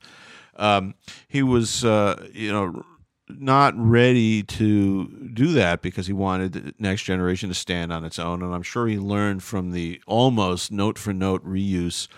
[0.57, 0.95] Um,
[1.29, 2.85] he was, uh, you know,
[3.29, 8.19] not ready to do that because he wanted the next generation to stand on its
[8.19, 12.09] own, and I'm sure he learned from the almost note for note reuse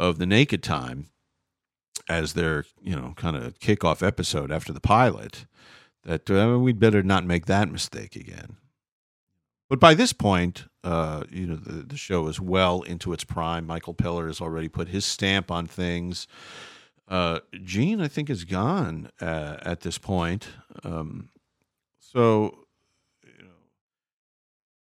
[0.00, 1.06] of the Naked Time
[2.08, 5.46] as their, you know, kind of kickoff episode after the pilot
[6.04, 8.56] that uh, we'd better not make that mistake again.
[9.68, 13.66] But by this point, uh, you know, the, the show is well into its prime.
[13.66, 16.26] Michael Piller has already put his stamp on things.
[17.06, 20.48] Uh, Gene, I think, is gone uh, at this point.
[20.82, 21.28] Um,
[21.98, 22.66] so,
[23.22, 23.60] you know,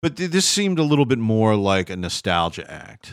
[0.01, 3.13] but th- this seemed a little bit more like a nostalgia act.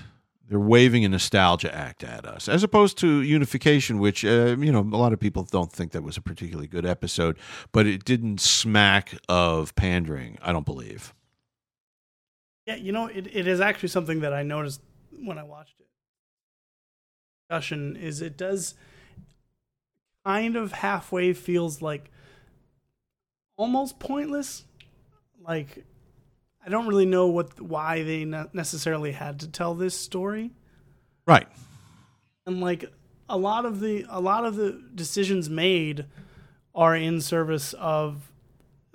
[0.49, 4.79] They're waving a nostalgia act at us, as opposed to Unification, which uh, you know
[4.79, 7.37] a lot of people don't think that was a particularly good episode,
[7.71, 10.39] but it didn't smack of pandering.
[10.41, 11.13] I don't believe.
[12.65, 14.81] Yeah, you know, it, it is actually something that I noticed
[15.11, 15.87] when I watched it.
[17.47, 18.73] Discussion is it does
[20.25, 22.09] kind of halfway feels like
[23.55, 24.65] almost pointless.
[25.41, 25.85] Like
[26.69, 30.51] I don't really know what why they necessarily had to tell this story,
[31.25, 31.47] Right.
[32.45, 32.85] and like
[33.27, 36.05] a lot of the a lot of the decisions made
[36.75, 38.31] are in service of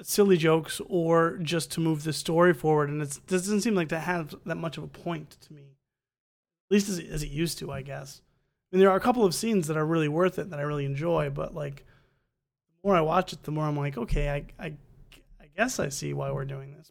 [0.00, 2.90] silly jokes or just to move the story forward.
[2.90, 5.62] And it doesn't seem like that has that much of a point to me.
[5.62, 8.20] At least as, as it used to i guess.
[8.72, 10.62] I mean, there are a couple of scenes that are really worth it that i
[10.62, 11.84] really enjoy but like
[12.82, 14.72] the more i watch it the more i'm like okay i i,
[15.40, 16.90] I guess i see why we're doing this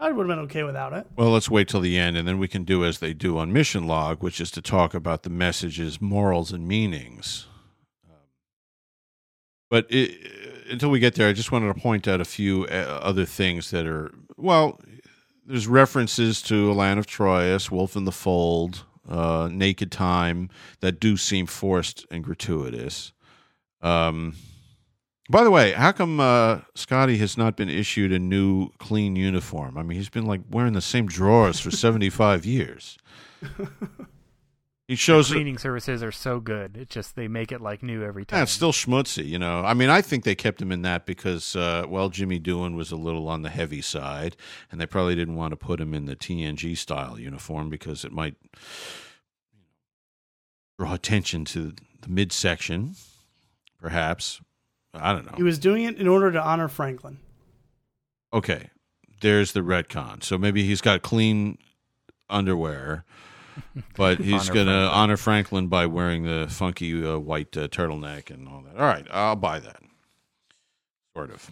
[0.00, 2.38] i would have been okay without it Well, let's wait till the end, and then
[2.38, 5.30] we can do as they do on Mission Log, which is to talk about the
[5.30, 7.46] messages, morals, and meanings.
[8.08, 8.16] Um,
[9.70, 10.10] But it,
[10.70, 13.70] until we get there, I just wanted to point out a few uh, other things
[13.70, 14.80] that are well.
[15.44, 20.48] There's references to Elaan of Troyius, Wolf in the Fold, uh, Naked Time
[20.80, 23.12] that do seem forced and gratuitous.
[23.82, 24.36] Um,
[25.30, 29.78] by the way, how come uh, Scotty has not been issued a new clean uniform?
[29.78, 32.98] I mean, he's been like wearing the same drawers for 75 years.
[34.90, 36.76] He shows the cleaning services are so good.
[36.76, 38.38] It's just they make it like new every time.
[38.38, 39.60] Yeah, it's still schmutzy, you know.
[39.60, 42.90] I mean, I think they kept him in that because, uh, well, Jimmy Doohan was
[42.90, 44.36] a little on the heavy side,
[44.68, 48.10] and they probably didn't want to put him in the TNG style uniform because it
[48.10, 48.34] might
[50.76, 52.96] draw attention to the midsection,
[53.78, 54.40] perhaps.
[54.94, 55.36] I don't know.
[55.36, 57.18] He was doing it in order to honor Franklin.
[58.32, 58.70] okay,
[59.20, 60.22] there's the retcon.
[60.22, 61.58] So maybe he's got clean
[62.28, 63.04] underwear,
[63.96, 68.48] but he's going to honor Franklin by wearing the funky uh, white uh, turtleneck and
[68.48, 68.76] all that.
[68.76, 69.82] All right, I'll buy that.
[71.14, 71.50] Sort of.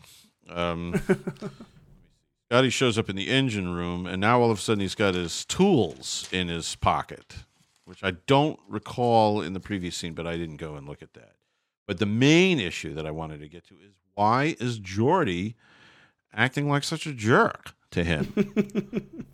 [0.48, 0.94] Um,
[2.50, 5.14] Scotty shows up in the engine room, and now all of a sudden he's got
[5.14, 7.34] his tools in his pocket,
[7.84, 11.12] which I don't recall in the previous scene, but I didn't go and look at
[11.12, 11.32] that.
[11.88, 15.54] But the main issue that I wanted to get to is why is Geordi
[16.34, 18.34] acting like such a jerk to him?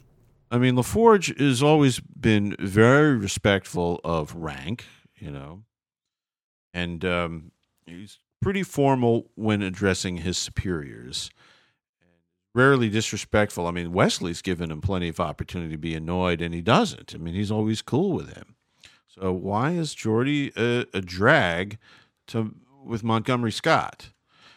[0.53, 4.85] I mean, LaForge has always been very respectful of rank,
[5.17, 5.65] you know,
[6.73, 7.51] and um,
[7.87, 11.31] he's pretty formal when addressing his superiors.
[12.55, 13.67] Rarely disrespectful.
[13.67, 17.17] I mean, Wesley's given him plenty of opportunity to be annoyed, and he doesn't.
[17.17, 18.55] I mean, he's always cool with him.
[19.09, 21.79] So why is Geordi a, a drag
[22.29, 24.11] to with Montgomery Scott?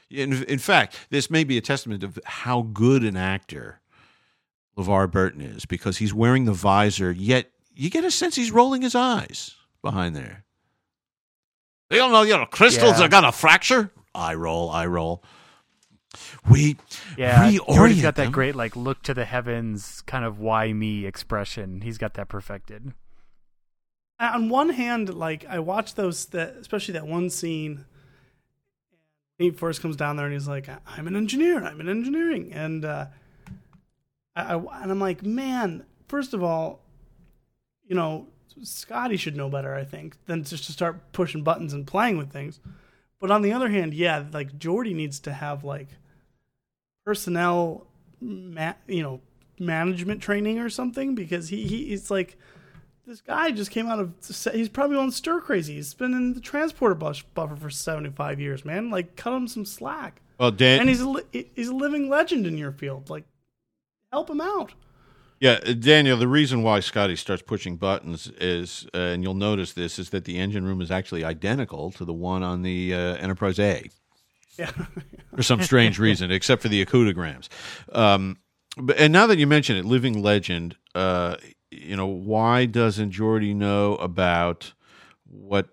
[0.10, 3.82] In, in fact, this may be a testament of how good an actor
[4.77, 8.82] LeVar Burton is because he's wearing the visor, yet you get a sense he's rolling
[8.84, 10.45] his eyes behind there.
[11.89, 13.06] You don't know your crystals Yeah.
[13.06, 13.91] are gonna fracture.
[14.13, 15.23] I roll, I roll.
[16.49, 16.77] We
[17.17, 18.32] Yeah, reorient Geordi's got that them.
[18.32, 21.82] great like look to the heavens kind of why me expression.
[21.82, 22.93] He's got that perfected.
[24.19, 27.86] On one hand, like I watched those, that especially that one scene.
[29.38, 31.63] He first comes down there and he's like, "I'm an engineer.
[31.63, 33.06] I'm in engineering," and uh,
[34.36, 35.86] I, I and I'm like, man.
[36.08, 36.80] First of all,
[37.86, 38.27] you know,
[38.63, 42.32] Scotty should know better, I think, than just to start pushing buttons and playing with
[42.32, 42.60] things.
[43.19, 45.89] But on the other hand, yeah, like Geordi needs to have like
[47.06, 47.88] personnel,
[48.21, 49.21] ma- you know,
[49.60, 52.38] management training or something because he, he he's like
[53.08, 54.13] this guy just came out of
[54.54, 55.76] he's probably on stir crazy.
[55.76, 58.89] He's been in the transporter bus buffer for 75 years, man.
[58.89, 60.22] Like cut him some slack.
[60.38, 63.10] well, Dan, And he's a, he's a living legend in your field.
[63.10, 63.24] Like
[64.12, 64.74] help him out.
[65.39, 69.74] Yeah, uh, Daniel, the reason why Scotty starts pushing buttons is, uh, and you'll notice
[69.74, 73.15] this, is that the engine room is actually identical to the one on the uh,
[73.17, 73.88] Enterprise A
[74.58, 74.72] Yeah.
[75.36, 77.50] for some strange reason, except for the acoudigrams.
[77.93, 78.38] Um,
[78.78, 81.36] but, and now that you mention it, living legend, uh,
[81.82, 84.74] you know, why doesn't Geordi know about
[85.30, 85.70] what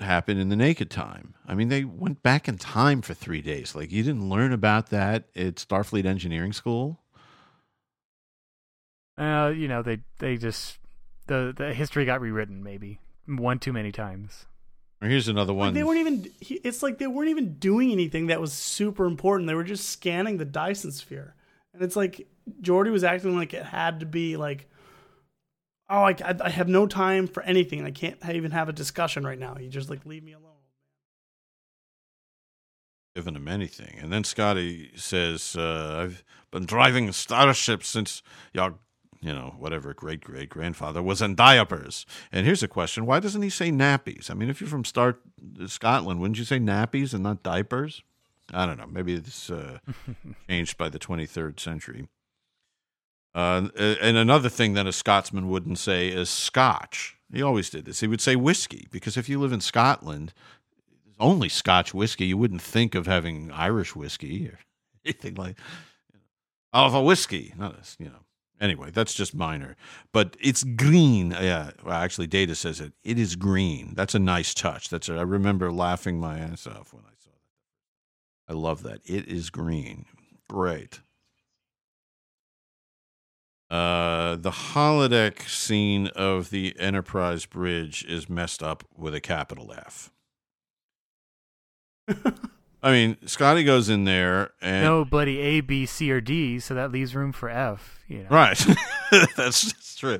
[0.00, 1.34] happened in the naked time?
[1.46, 3.74] I mean, they went back in time for three days.
[3.74, 7.00] Like, you didn't learn about that at Starfleet Engineering School?
[9.18, 10.78] Uh, you know, they they just
[11.26, 14.46] the the history got rewritten maybe one too many times.
[15.00, 15.74] Here's another Like, one.
[15.74, 19.48] they weren't even it's like they weren't even doing anything that was super important.
[19.48, 21.34] They were just scanning the Dyson sphere.
[21.74, 22.26] And it's like
[22.60, 24.68] Jordy was acting like it had to be like
[25.92, 27.84] oh, I, I, have no time for anything.
[27.84, 29.56] I can't even have a discussion right now.
[29.60, 30.48] You just like leave me alone.
[33.14, 33.98] given him anything.
[34.00, 38.22] And then Scotty says, uh, I've been driving a starship since
[38.54, 38.74] your,
[39.20, 42.06] you know, whatever great great grandfather was in diapers.
[42.32, 44.30] And here's a question why doesn't he say nappies?
[44.30, 45.18] I mean, if you're from Star-
[45.66, 48.02] Scotland, wouldn't you say nappies and not diapers?
[48.52, 48.86] I don't know.
[48.86, 49.78] Maybe it's uh,
[50.48, 52.08] changed by the 23rd century.
[53.34, 57.16] Uh, and another thing that a Scotsman wouldn't say is scotch.
[57.32, 58.00] He always did this.
[58.00, 60.34] He would say whiskey because if you live in Scotland,
[61.22, 62.26] only Scotch whiskey.
[62.26, 64.58] You wouldn't think of having Irish whiskey or
[65.04, 65.56] anything like.
[66.74, 68.24] Have a whiskey, not a, you know.
[68.60, 69.76] Anyway, that's just minor,
[70.12, 71.32] but it's green.
[71.32, 72.92] Yeah, well, actually, Data says it.
[73.02, 73.92] It is green.
[73.94, 74.88] That's a nice touch.
[74.88, 75.08] That's.
[75.08, 78.52] A, I remember laughing my ass off when I saw that.
[78.52, 79.00] I love that.
[79.04, 80.06] It is green.
[80.48, 81.00] Great.
[83.72, 90.10] Uh, the holodeck scene of the Enterprise bridge is messed up with a capital F.
[92.82, 96.74] I mean, Scotty goes in there and no bloody A, B, C, or D, so
[96.74, 98.00] that leaves room for F.
[98.08, 98.58] You know, right,
[99.36, 100.18] that's, that's true.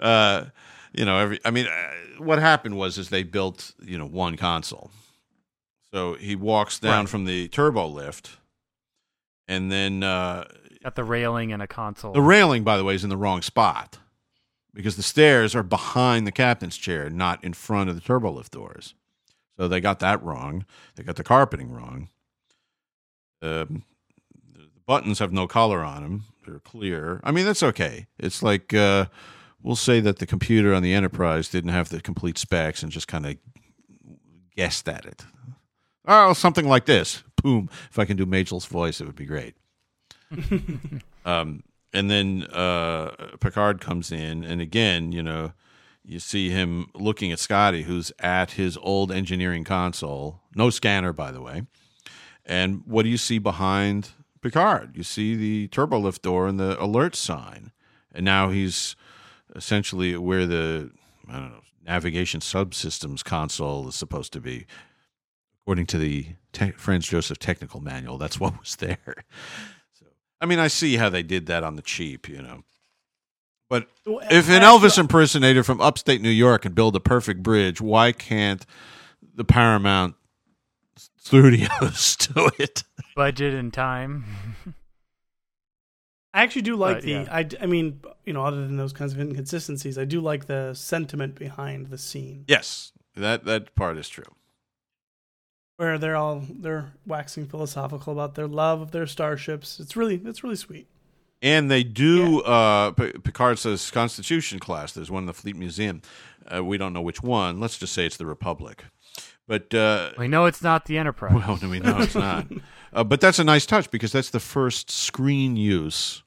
[0.00, 0.46] Uh,
[0.92, 1.90] you know, every I mean, uh,
[2.24, 4.90] what happened was is they built you know one console,
[5.92, 7.08] so he walks down Right.
[7.08, 8.38] from the turbo lift,
[9.46, 10.44] and then uh,
[10.82, 12.12] got the railing and a console.
[12.12, 13.98] The railing, by the way, is in the wrong spot
[14.72, 18.94] because the stairs are behind the captain's chair, not in front of the turbolift doors.
[19.56, 20.64] So they got that wrong.
[20.94, 22.08] They got the carpeting wrong.
[23.42, 23.84] Um,
[24.54, 27.20] the buttons have no color on them; they're clear.
[27.24, 28.06] I mean, that's okay.
[28.18, 29.06] It's like uh,
[29.62, 33.08] we'll say that the computer on the Enterprise didn't have the complete specs and just
[33.08, 33.36] kind of
[34.56, 35.24] guessed at it.
[36.06, 37.22] Oh, something like this.
[37.42, 37.68] Boom!
[37.90, 39.54] If I can do Majel's voice, it would be great.
[41.24, 41.62] Um,
[41.92, 43.10] and then uh,
[43.40, 45.52] Picard comes in, and again, you know,
[46.04, 51.30] you see him looking at Scotty, who's at his old engineering console, no scanner, by
[51.30, 51.66] the way.
[52.44, 54.10] And what do you see behind
[54.40, 54.96] Picard?
[54.96, 57.70] You see the turbolift door and the alert sign.
[58.12, 58.96] And now he's
[59.54, 60.90] essentially where the
[61.28, 64.66] I don't know navigation subsystems console is supposed to be,
[65.62, 68.18] according to the te- Franz Joseph technical manual.
[68.18, 69.24] That's what was there.
[70.40, 72.62] So, I mean, I see how they did that on the cheap, you know.
[73.68, 78.10] But if an Elvis impersonator from upstate New York can build a perfect bridge, why
[78.10, 78.66] can't
[79.34, 80.16] the Paramount
[80.96, 82.82] Studios do it?
[83.14, 84.24] Budget and time.
[86.34, 87.10] I actually do like But, the.
[87.10, 87.28] yeah.
[87.30, 90.46] I, d- I mean, you know, other than those kinds of inconsistencies, I do like
[90.46, 94.24] the sentiment behind the scene Yes, that that part is true.
[95.80, 99.80] Where they're all they're waxing philosophical about their love of their starships.
[99.80, 100.86] It's really it's really sweet.
[101.40, 102.42] And they do.
[102.42, 104.92] Uh, P- Picard says Constitution class.
[104.92, 106.02] There's one in the Fleet Museum.
[106.54, 107.60] Uh, we don't know which one.
[107.60, 108.84] Let's just say it's the Republic.
[109.48, 111.32] But uh, We know it's not the Enterprise.
[111.34, 112.46] well, no, we know it's not.
[112.92, 116.24] Uh, but that's a nice touch because that's the first screen use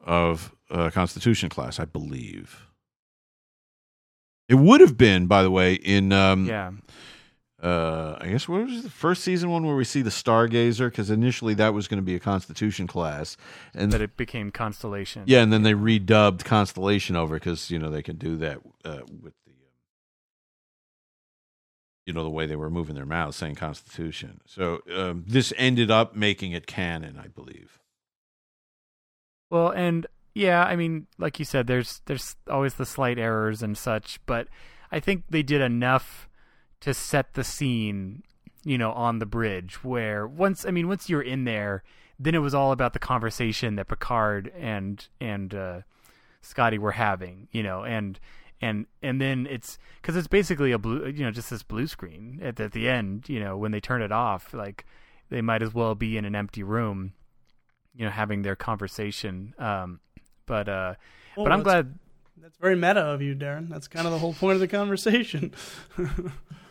[0.00, 2.68] of uh, Constitution class, I believe.
[4.48, 6.70] It would have been, by the way, in um, yeah.
[7.64, 10.90] Uh, I guess what was the first season one where we see the Stargazer?
[10.90, 13.36] Because initially that was going to be a Constitution class,
[13.74, 15.22] and That it became Constellation.
[15.26, 19.00] yeah, and then they redubbed Constellation over because you know they can do that uh,
[19.22, 19.56] with the, um,
[22.06, 24.40] you know, the way they were moving their mouths saying Constitution.
[24.46, 27.78] So um, this ended up making it canon, I believe.
[29.50, 33.78] Well, and yeah, I mean, like you said, there's there's always the slight errors and
[33.78, 34.48] such, but
[34.92, 36.28] I think they did enough
[36.84, 38.22] to set the scene,
[38.64, 41.82] you know, on the bridge where once I mean, once you're in there,
[42.18, 45.80] then it was all about the conversation that Picard and and uh,
[46.42, 48.20] Scotty were having, you know, and
[48.60, 52.40] and and then it's because it's basically a blue, you know, just this blue screen
[52.42, 54.84] at, at the end, you know, when they turn it off, like
[55.30, 57.12] they might as well be in an empty room
[57.96, 60.00] you know having their conversation um
[60.46, 60.94] but uh
[61.36, 61.96] Oh, but i'm glad
[62.40, 63.68] That's very meta of you, Darren.
[63.68, 65.52] That's kind of the whole point of the conversation.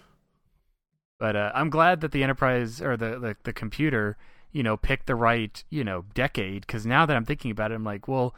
[1.24, 4.17] but uh i'm glad that the enterprise or the the, the computer
[4.51, 7.76] you know picked the right you know decade because now that i'm thinking about it
[7.76, 8.36] i'm like well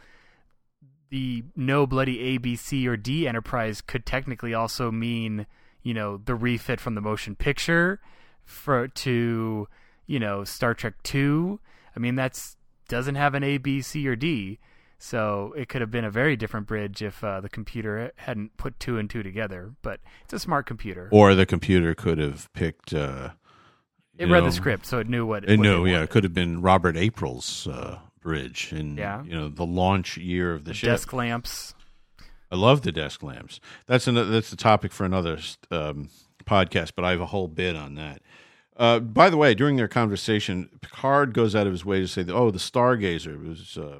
[1.10, 5.48] the no bloody a b c or d enterprise could technically also mean
[5.82, 8.00] you know the refit from the motion picture
[8.44, 9.68] for to
[10.06, 11.60] you know star trek 2
[11.96, 12.56] i mean that's
[12.88, 14.60] doesn't have an a b c or d
[14.98, 18.80] so it could have been a very different bridge if uh, the computer hadn't put
[18.80, 22.93] two and two together but it's a smart computer Or the computer could have picked.
[22.93, 23.32] Uh,
[24.18, 26.02] it read know, the script so it knew what It what knew, yeah.
[26.04, 29.24] It could have been Robert April's uh, bridge in Yeah.
[29.24, 30.89] you know the launch year of the ship.
[30.89, 31.74] desk lamps
[32.52, 33.60] I love the desk lamps.
[33.88, 34.30] That's another.
[34.30, 35.39] That's a topic for another
[35.72, 36.10] um,
[36.46, 36.91] podcast.
[36.96, 38.22] But I have a whole bit on that.
[38.78, 42.22] Uh, by the way, during their conversation, Picard goes out of his way to say,
[42.24, 44.00] that, "Oh, the Stargazer was uh,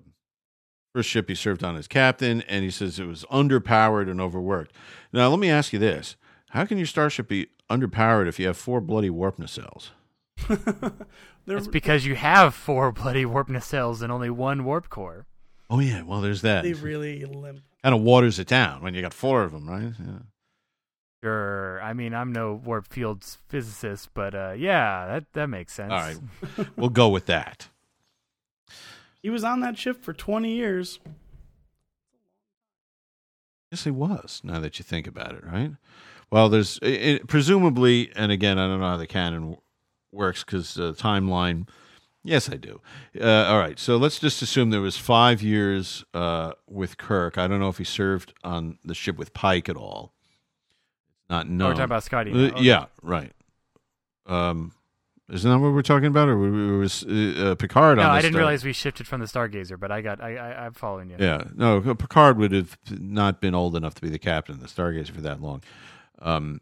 [0.96, 4.74] first ship he served on as captain," and he says it was underpowered and overworked.
[5.12, 6.16] Now, let me ask you this:
[6.52, 9.90] How can your starship be underpowered if you have four bloody warp nacelles?
[11.46, 15.26] They're- It's because you have four bloody warp nacelles and only one warp core.
[15.70, 16.64] Oh yeah, well, there's that.
[16.64, 17.62] they really limp.
[17.84, 19.94] kind of waters it down when you got four of them, right?
[20.00, 20.20] Yeah.
[21.24, 21.82] Sure.
[21.82, 25.92] I mean, I'm no warp fields physicist, but uh, yeah, that that makes sense.
[25.92, 26.18] All right,
[26.78, 27.68] we'll go with that.
[29.26, 31.00] He was on that ship for 20 years.
[33.72, 34.40] Yes, he was.
[34.44, 35.72] Now that you think about it, right?
[36.32, 39.58] Well, there's it, it- presumably, and again, I don't know how the canon
[40.12, 41.68] works because uh, timeline.
[42.24, 42.82] Yes, I do.
[43.20, 47.40] Uh, all right, so let's just assume there was five years uh, with Kirk.
[47.40, 50.14] I don't know if he served on the ship with Pike at all.
[51.22, 51.68] It's not Oh, known.
[51.70, 52.32] we're talking about Scotty.
[52.32, 52.44] Uh, now.
[52.58, 52.62] Okay.
[52.64, 53.32] Yeah, right.
[54.28, 54.74] Um,
[55.32, 57.98] isn't that what we're talking about, or was uh, uh, Picard?
[57.98, 58.40] No, I didn't stuff?
[58.40, 61.18] realize we shifted from the Stargazer, but I got, I, I I'm following you.
[61.20, 64.68] Yeah, no, Picard would have not been old enough to be the captain of the
[64.68, 65.64] Stargazer for that long.
[66.20, 66.62] Um,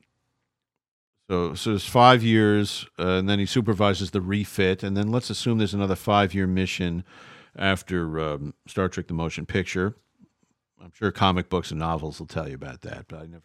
[1.30, 5.30] so, so it's five years, uh, and then he supervises the refit, and then let's
[5.30, 7.04] assume there's another five-year mission
[7.56, 9.96] after um, Star Trek: The Motion Picture.
[10.82, 13.44] I'm sure comic books and novels will tell you about that, but I never.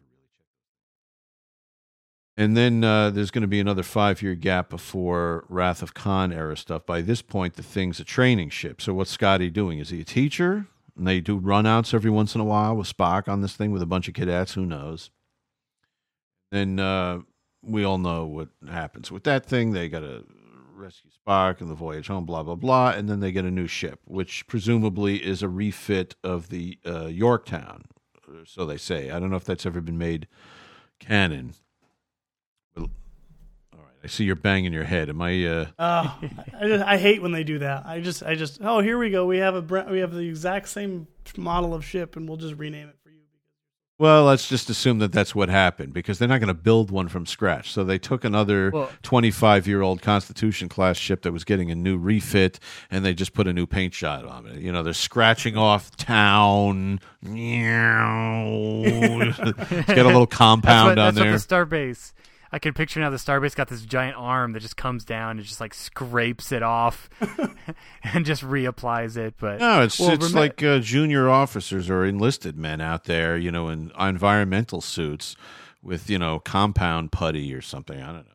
[2.39, 6.57] And then uh, there's going to be another five-year gap before Wrath of Khan era
[6.57, 6.86] stuff.
[6.86, 8.80] By this point, the thing's a training ship.
[8.80, 9.80] So what's Scotty doing?
[9.80, 10.66] Is he a teacher?
[10.97, 13.82] And they do runouts every once in a while with Spock on this thing with
[13.82, 14.55] a bunch of cadets.
[14.55, 15.11] Who knows?
[16.53, 17.20] Then uh,
[17.62, 19.72] we all know what happens with that thing.
[19.72, 20.24] They got to
[20.74, 23.66] rescue Spock and the voyage home, blah blah blah, and then they get a new
[23.66, 27.84] ship, which presumably is a refit of the uh, Yorktown
[28.45, 29.11] so they say.
[29.11, 30.26] I don't know if that's ever been made
[30.99, 31.55] canon.
[34.01, 35.09] But, all right, I see you're banging your head.
[35.09, 35.44] Am I?
[35.44, 36.18] Uh, Oh,
[36.61, 37.84] I, just, I hate when they do that.
[37.86, 39.26] I just, I just, oh, here we go.
[39.26, 42.55] We have a, br- we have the exact same model of ship, and we'll just
[42.57, 43.18] rename it for you.
[43.99, 47.09] well, let's just assume that that's what happened because they're not going to build one
[47.09, 47.72] from scratch.
[47.72, 51.74] So they took another Well- 25 year old Constitution class ship that was getting a
[51.74, 54.61] new refit, and they just put a new paint job on it.
[54.61, 57.01] You know, they're scratching off town.
[57.22, 58.82] Meow.
[58.84, 61.32] it's got a little That's compound what, on that's there.
[61.32, 62.12] what the starbase.
[62.53, 65.46] I can picture now the starbase got this giant arm that just comes down and
[65.46, 67.09] just like scrapes it off
[68.03, 69.34] and just reapplies it.
[69.38, 73.36] But No, it's Well, it's remem- like uh, junior officers or enlisted men out there,
[73.36, 75.36] you know, in environmental suits
[75.82, 78.01] with you know compound putty or something.
[78.01, 78.32] I don't know.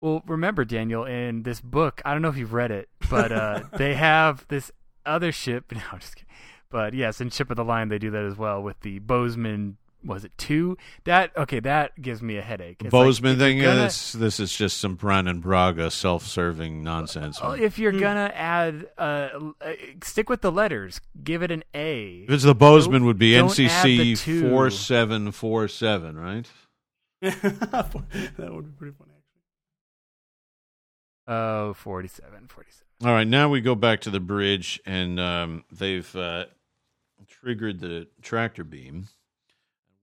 [0.00, 3.60] Well, remember, Daniel, in this book, I don't know if you've read it, but uh,
[3.76, 4.72] they have this
[5.06, 5.70] other ship.
[5.72, 6.28] No, I'm just kidding.
[6.70, 9.76] But yes, in Ship of the Line, they do that as well with the Bozeman.
[10.04, 10.76] Was it two?
[11.04, 11.60] That okay?
[11.60, 12.78] That gives me a headache.
[12.80, 13.60] It's like, Bozeman if you're thing.
[13.60, 17.38] gonna- this this is just some Brannon Braga self-serving nonsense.
[17.42, 19.28] Oh, if you're gonna add, uh,
[19.60, 19.72] uh,
[20.02, 21.00] stick with the letters.
[21.22, 22.24] Give it an A.
[22.24, 26.48] If it's the Bozeman, would be Don't add the NCC four seven four seven, right?
[27.20, 29.10] that would be pretty funny.
[31.28, 32.86] Oh, 47, 47.
[33.04, 36.46] All right, now we go back to the bridge, and um, they've uh,
[37.28, 39.08] triggered the tractor beam.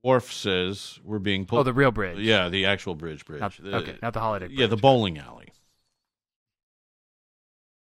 [0.04, 1.62] Worf says we're being pulled.
[1.62, 2.20] Oh, the real bridge.
[2.20, 3.42] Yeah, the actual bridge bridge.
[3.42, 4.48] Not, The- okay, not the holiday.
[4.50, 5.50] Yeah, the bowling alley.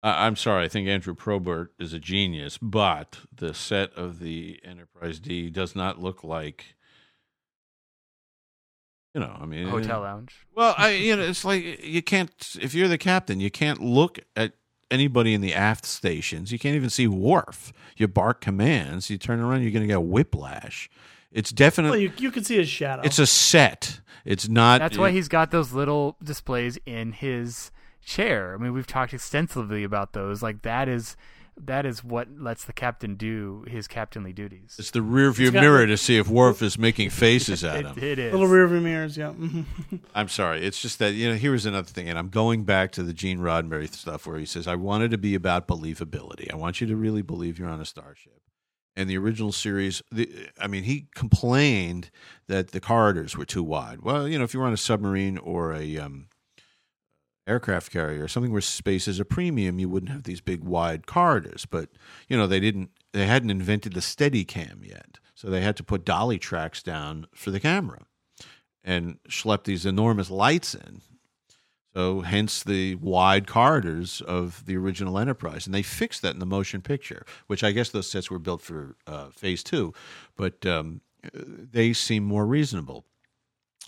[0.02, 0.64] I I'm sorry.
[0.64, 5.74] I think Andrew Probert is a genius, but the set of the Enterprise D does
[5.74, 6.76] not look like.
[9.14, 10.46] You know, I mean, hotel lounge.
[10.54, 12.30] Well, I you know, it's like you can't
[12.60, 14.52] if you're the captain, you can't look at
[14.90, 16.52] anybody in the aft stations.
[16.52, 17.72] You can't even see Worf.
[17.96, 19.08] You bark commands.
[19.08, 20.90] You turn around, you're going to get whiplash.
[21.34, 23.02] It's Well, definitely you, you can see his shadow.
[23.04, 24.00] it's a set.
[24.24, 24.78] It's not.
[24.78, 27.70] That's why he's got those little displays in his
[28.02, 28.54] chair.
[28.54, 30.42] I mean, we've talked extensively about those.
[30.42, 31.16] Like that is
[31.56, 34.74] that is what lets the captain do his captainly duties.
[34.78, 37.86] It's the rear view got- mirror to see if Worf is making faces at It,
[37.86, 37.98] him.
[38.02, 38.32] it is.
[38.32, 39.16] little rear view mirrors.
[39.16, 39.32] Yeah.
[39.32, 39.64] mhm.
[40.14, 40.64] I'm sorry.
[40.64, 41.34] It's just that you know.
[41.36, 44.46] Here was another thing, and I'm going back to the Gene Roddenberry stuff where he
[44.46, 46.50] says, "I wanted to be about believability.
[46.52, 48.40] I want you to really believe you're on a starship."
[48.96, 50.30] And the original series, the,
[50.60, 52.10] I mean, he complained
[52.46, 54.02] that the corridors were too wide.
[54.02, 56.28] Well, you know, if you were on a submarine or a um,
[57.46, 61.66] aircraft carrier something where space is a premium, you wouldn't have these big wide corridors.
[61.66, 61.90] But
[62.28, 62.90] you know, they didn't.
[63.12, 67.26] They hadn't invented the steady cam yet, so they had to put dolly tracks down
[67.34, 68.02] for the camera
[68.82, 71.00] and schlep these enormous lights in.
[71.94, 76.46] So, hence the wide corridors of the original Enterprise, and they fixed that in the
[76.46, 79.94] motion picture, which I guess those sets were built for uh, Phase Two,
[80.36, 83.04] but um, they seem more reasonable.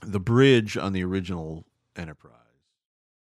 [0.02, 1.64] The bridge on the original
[1.96, 2.32] Enterprise,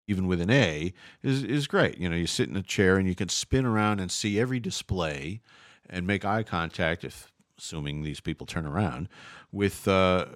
[0.08, 1.98] even with an A, is is great.
[1.98, 4.58] You know, you sit in a chair and you can spin around and see every
[4.58, 5.40] display,
[5.88, 9.08] and make eye contact if assuming these people turn around
[9.52, 10.26] with uh,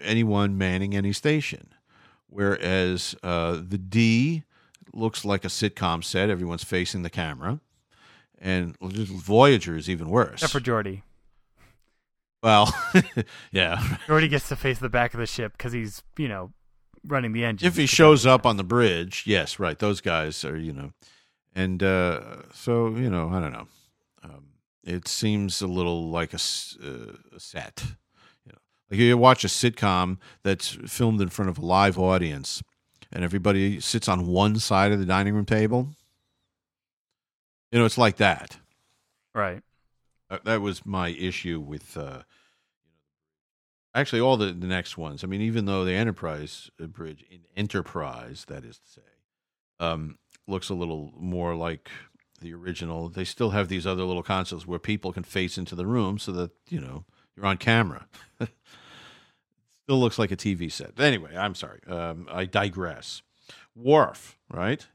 [0.00, 1.68] anyone manning any station
[2.34, 4.42] whereas uh, the D
[4.92, 6.28] looks like a sitcom set.
[6.28, 7.60] Everyone's facing the camera,
[8.38, 10.42] and Voyager is even worse.
[10.42, 11.02] Except for Geordi.
[12.42, 12.74] well,
[13.52, 13.76] yeah.
[14.06, 16.52] Geordi gets to face the back of the ship because he's, you know,
[17.06, 17.66] running the engine.
[17.66, 19.78] If he shows up on the bridge, yes, right.
[19.78, 20.92] Those guys are, you know,
[21.54, 23.68] and uh, so you know, I don't know.
[24.24, 24.46] Um,
[24.82, 26.40] it seems a little like a,
[26.82, 27.84] uh, a set.
[28.94, 32.62] You like you watch a sitcom that's filmed in front of a live audience,
[33.12, 35.88] and everybody sits on one side of the dining room table.
[37.72, 38.58] You know, it's like that.
[39.34, 39.62] Right.
[40.30, 42.22] Uh, that was my issue with uh,
[43.94, 45.24] actually all the, the next ones.
[45.24, 49.02] I mean, even though the Enterprise uh, bridge in Enterprise, that is to say,
[49.80, 51.90] um, looks a little more like
[52.40, 55.86] the original, they still have these other little consoles where people can face into the
[55.86, 57.04] room so that you know
[57.36, 58.06] you're on camera.
[59.84, 60.98] still looks like a TV set.
[60.98, 61.80] Anyway, I'm sorry.
[61.86, 63.22] Um, I digress.
[63.76, 64.86] Worf, right?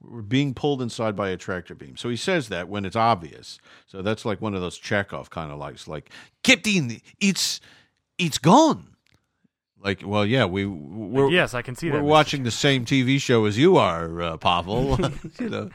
[0.00, 1.96] We're being pulled inside by a tractor beam.
[1.96, 3.58] So he says that when it's obvious.
[3.86, 6.10] So that's like one of those Chekhov kind of likes, like,
[6.42, 7.60] Captain, it's
[8.16, 8.94] it's gone.
[9.80, 11.94] Like, well, yeah, we we're yes, I can see that.
[11.94, 12.06] we're that.
[12.06, 12.10] Mr.
[12.10, 14.98] watching the same TV show as you are, uh, Pavel.
[15.40, 15.70] you know,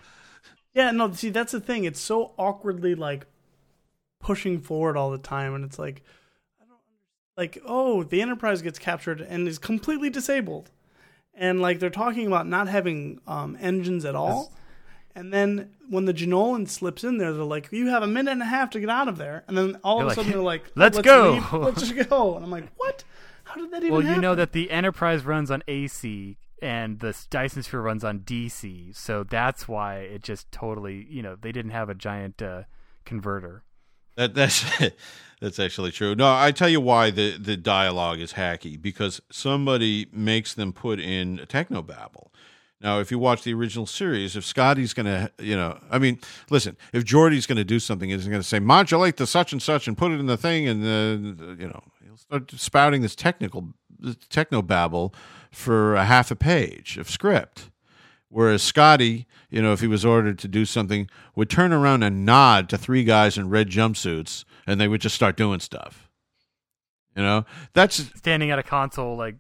[0.74, 1.84] Yeah, no, see, that's the thing.
[1.84, 3.26] It's so awkwardly like
[4.20, 6.04] pushing forward all the time, and it's like, I don't
[7.38, 10.72] like, oh, the Enterprise gets captured and is completely disabled,
[11.34, 14.54] and like they're talking about not having um, engines at all,
[15.16, 18.42] And then when the Jenolan slips in there, they're like, "You have a minute and
[18.42, 20.32] a half to get out of there." And then all They're of a like, sudden
[20.32, 21.54] they're like, "Let's go." leave.
[21.54, 23.04] Let's just go." And I'm like, "What?
[23.44, 27.00] How did that even Well, you happen?" know that the Enterprise runs on AC and
[27.00, 31.52] the Dyson Sphere runs on DC, so that's why it just totally, you know, they
[31.52, 32.64] didn't have a giant uh,
[33.06, 33.64] converter.
[34.16, 34.66] That that's
[35.42, 36.16] that's actually true.
[36.16, 41.00] No, I tell you why the the dialogue is hacky because somebody makes them put
[41.00, 42.28] in technobabble.
[42.84, 46.20] Now, if you watch the original series, if Scotty's going to, you know, I mean,
[46.50, 49.62] listen, if Geordi's going to do something, he's going to say modulate the such and
[49.62, 53.16] such and put it in the thing, and uh, you know, he'll start spouting this
[53.16, 53.70] technical
[54.30, 55.16] techno babble
[55.50, 57.70] for a half a page of script.
[58.34, 62.26] Whereas Scotty, you know, if he was ordered to do something, would turn around and
[62.26, 66.10] nod to three guys in red jumpsuits, and they would just start doing stuff.
[67.16, 69.36] You know, that's Standing at a console, like,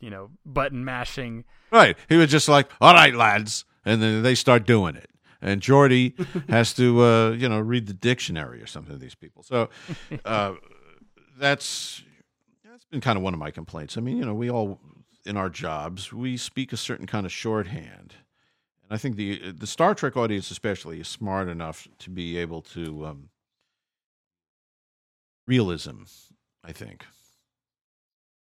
[0.00, 1.44] you know, button mashing.
[1.70, 1.94] right.
[2.08, 5.10] He was just like, "All right, lads," and then they start doing it.
[5.42, 6.14] And Geordi
[6.48, 9.42] has to, uh, you know, read the dictionary or something to these people.
[9.42, 9.68] So
[10.24, 10.54] uh,
[11.38, 12.02] that's
[12.64, 13.98] that's been kind of one of my complaints.
[13.98, 14.80] I mean, you know, we all
[15.24, 18.14] in our jobs we speak a certain kind of shorthand,
[18.82, 22.62] and I think the the Star Trek audience, especially, is smart enough to be able
[22.62, 23.28] to um,
[25.46, 26.02] realism.
[26.64, 27.04] I think.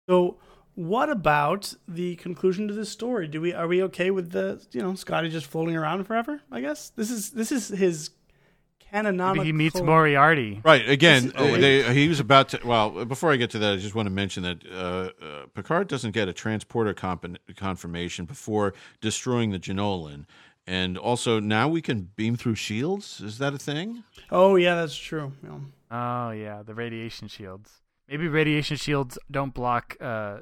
[0.09, 0.37] So,
[0.75, 3.27] what about the conclusion to this story?
[3.27, 6.41] Do we are we okay with the you know Scotty just floating around forever?
[6.51, 8.11] I guess this is this is his
[8.91, 9.35] canonical.
[9.35, 10.61] Maybe he meets Moriarty.
[10.63, 10.87] Right.
[10.87, 12.59] Again, oh, they, he was about to.
[12.63, 14.75] Well, before I get to that, I just want to mention that uh,
[15.23, 20.25] uh, Picard doesn't get a transporter comp- confirmation before destroying the Jenolan.
[20.65, 23.21] And also, now we can beam through shields.
[23.21, 24.03] Is that a thing?
[24.29, 25.31] Oh yeah, that's true.
[25.43, 25.59] Yeah.
[25.89, 27.71] Oh yeah, the radiation shields.
[28.09, 29.95] Maybe radiation shields don't block.
[30.01, 30.39] Uh,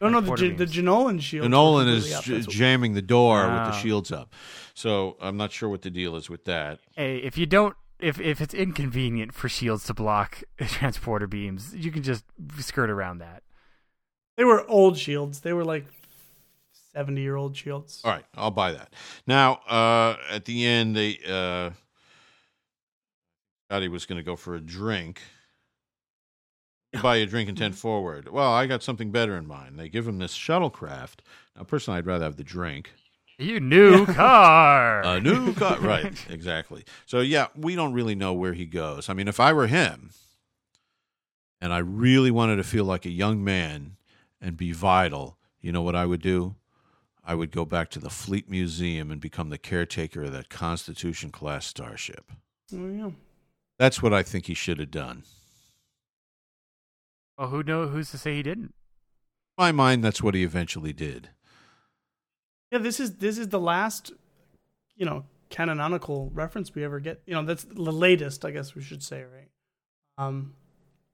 [0.00, 0.66] No, no, the transporter J- the.
[0.66, 1.44] Jenolan shield.
[1.44, 2.48] The Nolan is completely up.
[2.48, 3.80] j- jamming the door with the Ah.
[3.80, 4.34] shields up.
[4.74, 6.80] So I'm not sure what the deal is with that.
[6.96, 11.90] hey, if you don't, if if it's inconvenient for shields to block transporter beams, you
[11.90, 12.24] can just
[12.58, 13.42] skirt around that.
[14.36, 15.40] They were old shields.
[15.40, 15.86] They were like
[16.92, 18.02] seventy year old shields.
[18.04, 18.92] All right, I'll buy that.
[19.26, 21.70] Now, uh, at the end, they uh,
[23.70, 25.22] Scotty was going to go for a drink.
[27.02, 28.28] Buy a drink and ten forward.
[28.28, 29.78] Well, I got something better in mind.
[29.78, 31.20] They give him this shuttlecraft.
[31.56, 32.90] Now, personally, I'd rather have the drink.
[33.38, 35.02] You new car.
[35.02, 36.12] A new car, right?
[36.30, 36.84] Exactly.
[37.04, 39.08] So, yeah, we don't really know where he goes.
[39.08, 40.10] I mean, if I were him,
[41.60, 43.96] and I really wanted to feel like a young man
[44.40, 46.56] and be vital, you know what I would do?
[47.24, 51.30] I would go back to the Fleet Museum and become the caretaker of that Constitution
[51.30, 52.30] class starship.
[52.72, 53.10] Oh, yeah.
[53.78, 55.24] That's what I think he should have done.
[57.38, 57.88] Well, who know?
[57.88, 58.64] Who's to say he didn't?
[59.58, 61.30] In my mind, that's what he eventually did.
[62.70, 64.12] Yeah, this is this is the last,
[64.96, 67.22] you know, canonical reference we ever get.
[67.26, 69.48] You know, that's the latest, I guess we should say, right?
[70.18, 70.54] Um,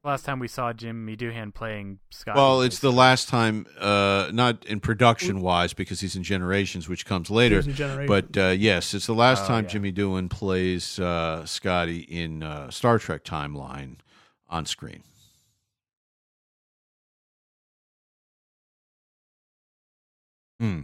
[0.04, 2.34] Last time we saw Jimmy Doohan playing Scott.
[2.34, 7.06] Well, it's the last time, uh, not in production wise, because he's in Generations, which
[7.06, 7.54] comes later.
[7.54, 8.08] He's in Generations.
[8.32, 9.70] But uh, yes, it's the last Oh, time yeah.
[9.70, 13.98] Jimmy Doohan plays uh, Scotty in uh, Star Trek timeline
[14.48, 15.04] on screen.
[20.62, 20.80] Hmm.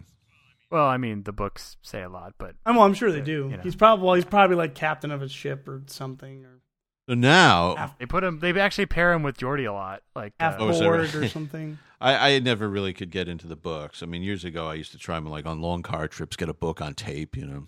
[0.71, 3.49] Well, I mean, the books say a lot, but I'm, well, I'm sure they do.
[3.51, 3.63] you know.
[3.63, 6.61] He's probably well, he's probably like captain of a ship or something, or
[7.09, 8.41] So now, half, they put him.
[8.41, 10.03] They actually pair him with Geordi a lot.
[10.17, 11.15] Like, half uh, Oh, board right?
[11.15, 11.79] or something.
[12.01, 14.03] I, I never really could get into the books.
[14.03, 16.49] I mean, years ago, I used to try them like on long car trips, get
[16.49, 17.67] a book on tape, you know.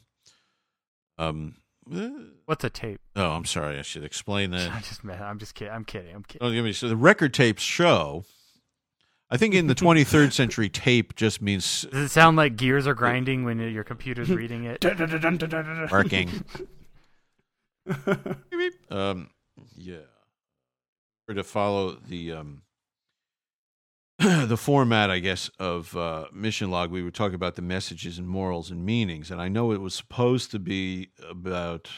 [1.18, 1.56] Um.
[1.94, 2.10] eh,
[2.46, 3.00] what's a tape?
[3.16, 3.78] Oh, I'm sorry.
[3.78, 4.70] I should explain that.
[4.72, 5.72] I'm just, man, I'm just kidding.
[5.72, 6.14] I'm kidding.
[6.14, 6.44] I'm kidding.
[6.46, 8.24] Don't give me so the record tapes show.
[9.30, 12.94] I think in the 23rd century, tape just means Does it sound like gears are
[12.94, 14.84] grinding when your computer's reading it?
[15.90, 16.44] Working.
[18.90, 19.30] um,
[19.76, 19.96] yeah.
[21.28, 22.62] Or to follow the um,
[24.48, 28.28] the format, I guess, of uh, mission log, we were talking about the messages and
[28.28, 31.88] morals and meanings, and I know it was supposed to be about,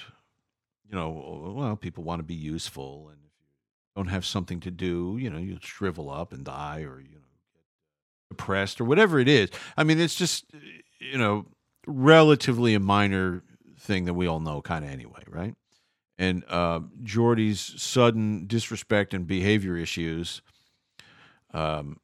[0.88, 4.70] you know, well, people want to be useful, and if you don't have something to
[4.70, 7.21] do, you know, you shrivel up and die, or you know, get
[8.32, 9.50] depressed, or whatever it is.
[9.76, 10.44] I mean, it's just,
[10.98, 11.46] you know,
[11.86, 13.42] relatively a minor
[13.78, 15.54] thing that we all know, kind of anyway, right?
[16.18, 20.42] And uh, Geordi's sudden disrespect and behavior issues,
[21.52, 21.96] um,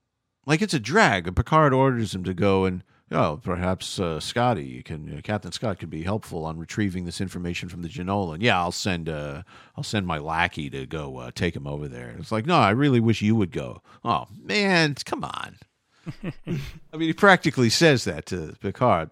[0.45, 1.26] like it's a drag.
[1.26, 5.53] And Picard orders him to go and, oh, perhaps uh, Scotty, you can uh, Captain
[5.53, 8.43] Scott could be helpful on retrieving this information from the Jenolan.
[8.43, 9.43] Yeah, I'll send uh,
[9.76, 12.16] I'll send my lackey to go uh, take him over there.
[12.18, 13.83] It's like, no, I really wish you would go.
[14.03, 15.59] Oh man, come on.
[16.92, 19.11] I mean, he practically says that to Picard.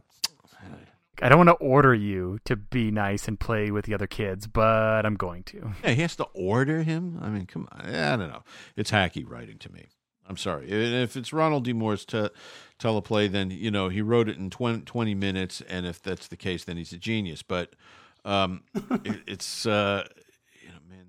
[1.23, 4.47] I don't want to order you to be nice and play with the other kids,
[4.47, 5.73] but I'm going to.
[5.83, 7.19] Yeah, he has to order him.
[7.23, 7.87] I mean, come on.
[7.87, 8.43] I don't know.
[8.77, 9.87] It's hacky writing to me.
[10.29, 10.69] I'm sorry.
[10.69, 11.73] If it's Ronald D.
[11.73, 12.29] Moore's te-
[12.79, 16.37] teleplay, then you know he wrote it in 20, 20 minutes, and if that's the
[16.37, 17.43] case, then he's a genius.
[17.43, 17.75] But
[18.25, 18.63] um,
[19.05, 20.07] it, it's uh,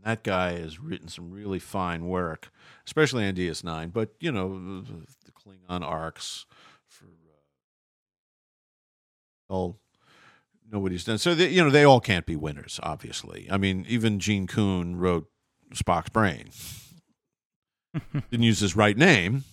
[0.03, 2.51] man, that guy has written some really fine work,
[2.85, 3.93] especially on DS9.
[3.93, 6.45] But you know, the, Klingon arcs
[6.87, 7.09] for uh,
[9.53, 9.79] all
[10.69, 11.17] nobody's done.
[11.17, 12.79] So they, you know, they all can't be winners.
[12.83, 15.29] Obviously, I mean, even Gene Coon wrote
[15.73, 16.49] Spock's brain.
[18.31, 19.43] Didn't use his right name.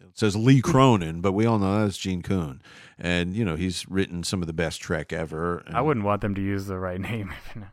[0.00, 2.62] It says Lee Cronin, but we all know that's Gene Coon,
[2.98, 5.58] and you know he's written some of the best Trek ever.
[5.66, 7.32] And, I wouldn't want them to use the right name.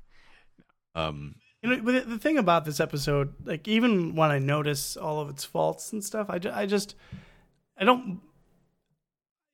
[0.96, 5.20] Um, You know, but the- thing about this episode, like even when I notice all
[5.20, 6.96] of its faults and stuff, I, ju- I just
[7.78, 8.22] I don't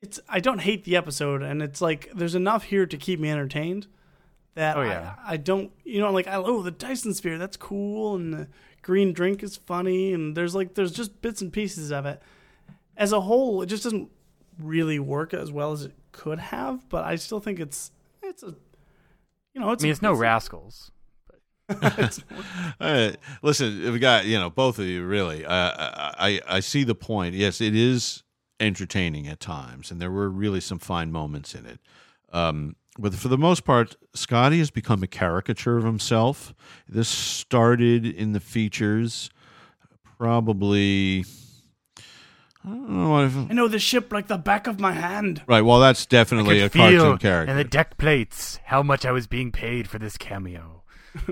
[0.01, 3.29] it's I don't hate the episode, and it's like there's enough here to keep me
[3.31, 3.87] entertained
[4.53, 5.15] that Oh, yeah.
[5.25, 8.47] I, I don't you know like I, oh the Dyson sphere that's cool and the
[8.81, 12.21] green drink is funny and there's like there's just bits and pieces of it.
[12.97, 14.09] As a whole, it just doesn't
[14.59, 17.91] really work as well as it could have, but I still think it's
[18.21, 18.53] it's a
[19.53, 20.91] you know it's I mean, a- it's no rascals.
[21.97, 22.19] it's-
[22.79, 23.11] Uh,
[23.41, 25.45] listen, we got you know both of you really.
[25.45, 27.35] Uh, I I see the point.
[27.35, 28.23] Yes, it is
[28.59, 31.79] entertaining at times, and there were really some fine moments in it.
[32.31, 36.53] Um, but for the most part, Scotty has become a caricature of himself.
[36.87, 39.29] This started in the features,
[40.17, 41.25] probably.
[42.63, 45.43] I don't know if, I know the ship like the back of my hand.
[45.45, 45.61] right.
[45.61, 47.51] Well, that's definitely a could feel cartoon character.
[47.51, 50.74] in the deck plates how much I was being paid for this cameo.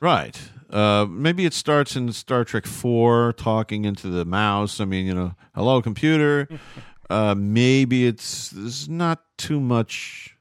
[0.00, 0.40] Right.
[0.70, 4.80] Uh, maybe it starts in Star Trek Four, talking into the mouse.
[4.80, 6.48] I mean, you know, hello, computer.
[7.10, 10.34] uh, maybe it's there's not too much.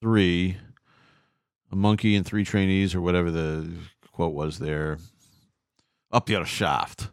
[0.00, 0.58] Three,
[1.72, 3.70] a monkey and three trainees, or whatever the
[4.12, 4.98] quote was there.
[6.12, 7.08] Up your shaft.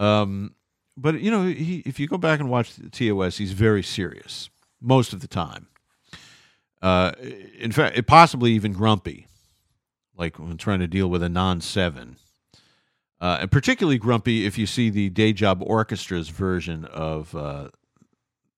[0.00, 0.54] Um,
[0.96, 4.50] but you know, he, if you go back and watch the TOS, he's very serious
[4.80, 5.67] most of the time.
[6.80, 7.12] Uh,
[7.58, 9.26] in fact, possibly even grumpy,
[10.16, 12.16] like when trying to deal with a non-seven,
[13.20, 17.68] uh, and particularly grumpy if you see the Day Job Orchestra's version of uh,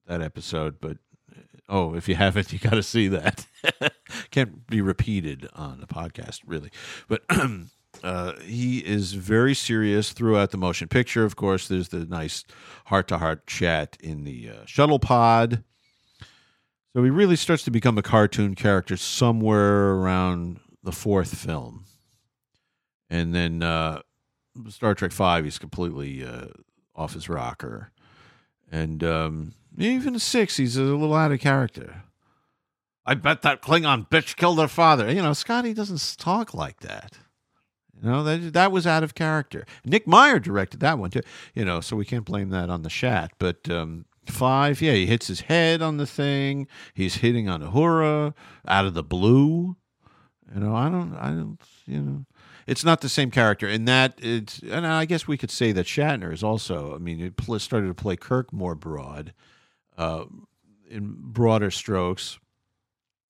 [0.07, 0.81] that episode.
[0.81, 0.99] But
[1.69, 3.47] oh, if you haven't, you got to see that.
[4.31, 6.71] Can't be repeated on the podcast, really.
[7.09, 7.23] But
[8.05, 11.25] uh, he is very serious throughout the motion picture.
[11.25, 12.45] Of course, there's the nice
[12.87, 15.65] heart-to-heart chat in the uh, shuttle pod.
[16.95, 21.85] So he really starts to become a cartoon character somewhere around the fourth film.
[23.09, 24.01] And then uh,
[24.69, 26.47] Star Trek Five, he's completely uh,
[26.95, 27.93] off his rocker.
[28.73, 32.03] And um, even six, he's a little out of character.
[33.07, 35.11] I bet that Klingon bitch killed her father.
[35.11, 37.19] You know, Scotty doesn't talk like that.
[38.01, 39.67] You know, that that was out of character.
[39.85, 41.23] Nick Meyer directed that one too.
[41.55, 43.33] You know, so we can't blame that on the Shat.
[43.39, 46.67] But um, five, yeah, he hits his head on the thing.
[46.95, 48.35] He's hitting on Uhura
[48.67, 49.77] out of the blue.
[50.55, 52.25] You know, I don't, I don't, you know,
[52.67, 53.67] it's not the same character.
[53.67, 56.95] And that it's, and I guess we could say that Shatner is also.
[56.95, 59.33] I mean, it started to play Kirk more broad,
[59.97, 60.25] uh,
[60.89, 62.39] in broader strokes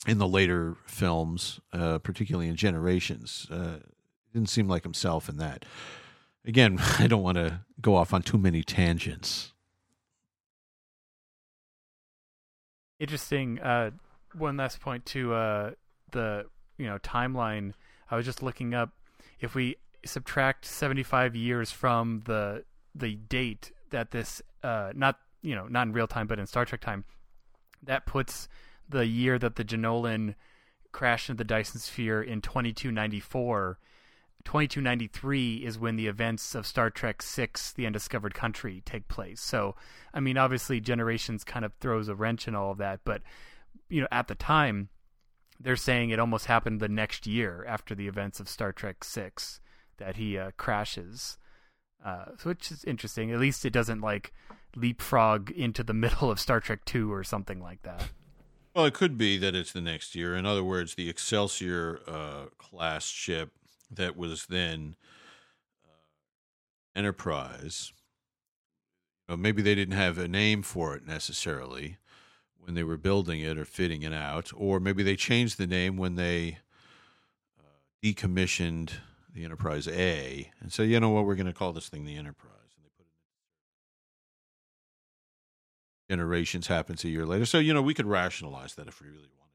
[0.06, 3.46] in the later films, uh, particularly in Generations.
[3.50, 3.78] Uh,
[4.32, 5.64] didn't seem like himself in that.
[6.44, 9.52] Again, I don't want to go off on too many tangents.
[13.00, 13.58] Interesting.
[13.58, 13.90] Uh,
[14.34, 15.70] one last point to uh,
[16.12, 16.44] the
[16.76, 17.72] you know timeline.
[18.10, 18.90] I was just looking up
[19.40, 25.66] if we subtract 75 years from the the date that this uh, not you know
[25.66, 27.04] not in real time but in Star Trek time,
[27.82, 28.48] that puts
[28.86, 30.34] the year that the Jenolan
[30.92, 33.78] crashed into the Dyson Sphere in 2294.
[34.44, 39.40] 2293 is when the events of Star Trek 6 The Undiscovered Country take place.
[39.40, 39.76] So,
[40.14, 43.22] I mean, obviously Generations kind of throws a wrench in all of that, but
[43.88, 44.88] you know, at the time
[45.58, 49.60] they're saying it almost happened the next year after the events of Star Trek 6
[49.98, 51.36] that he uh, crashes.
[52.02, 53.30] Uh, which is interesting.
[53.30, 54.32] At least it doesn't like
[54.74, 58.10] leapfrog into the middle of Star Trek 2 or something like that.
[58.74, 60.34] Well, it could be that it's the next year.
[60.34, 63.50] In other words, the Excelsior uh, class ship
[63.90, 64.96] that was then
[65.84, 67.92] uh, Enterprise.
[69.28, 71.98] Maybe they didn't have a name for it necessarily
[72.58, 75.96] when they were building it or fitting it out, or maybe they changed the name
[75.96, 76.58] when they
[77.58, 77.62] uh,
[78.04, 78.90] decommissioned
[79.34, 82.16] the Enterprise A and said, you know what, we're going to call this thing the
[82.16, 82.50] Enterprise.
[82.76, 83.06] And they put
[86.08, 87.46] Generations happens a year later.
[87.46, 89.54] So, you know, we could rationalize that if we really wanted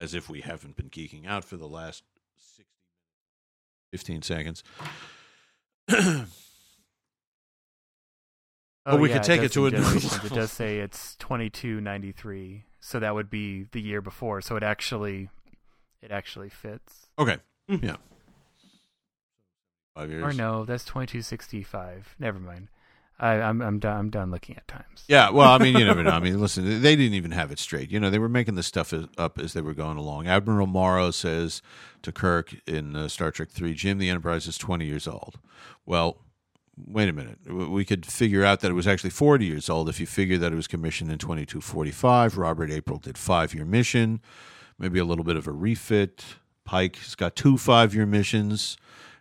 [0.00, 0.04] to.
[0.04, 2.02] As if we haven't been geeking out for the last
[2.56, 2.64] 60,
[3.92, 4.64] 15 seconds.
[8.84, 10.24] Oh, But we yeah, could take does it to a new generations.
[10.24, 14.40] It does say it's 2293, so that would be the year before.
[14.40, 15.28] So it actually,
[16.02, 17.06] it actually fits.
[17.16, 17.36] Okay.
[17.68, 17.76] Hmm.
[17.80, 17.96] Yeah.
[19.94, 20.24] Five years.
[20.24, 22.16] Or no, that's 2265.
[22.18, 22.70] Never mind.
[23.22, 23.96] I, I'm I'm done.
[23.96, 25.04] I'm done looking at times.
[25.06, 26.10] Yeah, well, I mean, you never know.
[26.10, 27.90] I mean, listen, they didn't even have it straight.
[27.90, 30.26] You know, they were making this stuff up as they were going along.
[30.26, 31.62] Admiral Morrow says
[32.02, 35.38] to Kirk in uh, Star Trek Three, "Jim, the Enterprise is twenty years old."
[35.86, 36.18] Well,
[36.76, 37.38] wait a minute.
[37.48, 40.52] We could figure out that it was actually forty years old if you figure that
[40.52, 42.36] it was commissioned in twenty two forty five.
[42.36, 44.20] Robert April did five year mission,
[44.80, 46.24] maybe a little bit of a refit.
[46.64, 48.76] Pike has got two five year missions.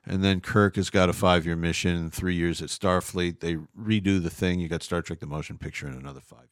[0.06, 3.40] And then Kirk has got a five year mission, three years at Starfleet.
[3.40, 4.60] They redo the thing.
[4.60, 6.48] You got Star Trek the Motion Picture in another five years.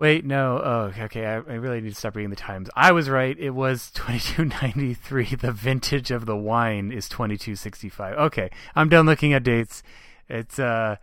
[0.00, 0.60] Wait, no.
[0.62, 1.24] Oh, okay.
[1.24, 2.68] I, I really need to stop reading the times.
[2.74, 3.38] I was right.
[3.38, 5.36] It was 2293.
[5.36, 8.18] The vintage of the wine is 2265.
[8.18, 9.82] Okay, I'm done looking at dates.
[10.28, 10.96] It's uh,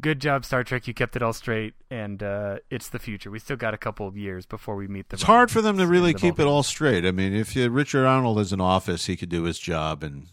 [0.00, 0.86] good job, Star Trek.
[0.86, 3.30] You kept it all straight, and uh, it's the future.
[3.30, 5.14] We still got a couple of years before we meet the.
[5.14, 7.04] It's hard for them to really and the keep it all straight.
[7.04, 10.28] I mean, if you, Richard Arnold is in office, he could do his job and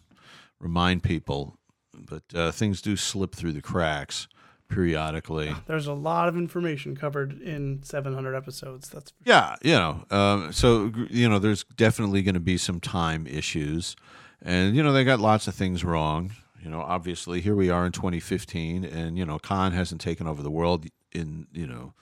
[0.60, 1.58] remind people,
[1.94, 4.28] but uh, things do slip through the cracks
[4.68, 5.54] periodically.
[5.68, 8.90] There's a lot of information covered in 700 episodes.
[8.90, 12.80] That's for Yeah, you know, um, so you know, there's definitely going to be some
[12.80, 13.96] time issues,
[14.42, 16.32] and you know, they got lots of things wrong.
[16.66, 20.42] You know, obviously, here we are in 2015, and you know, Khan hasn't taken over
[20.42, 21.94] the world in you know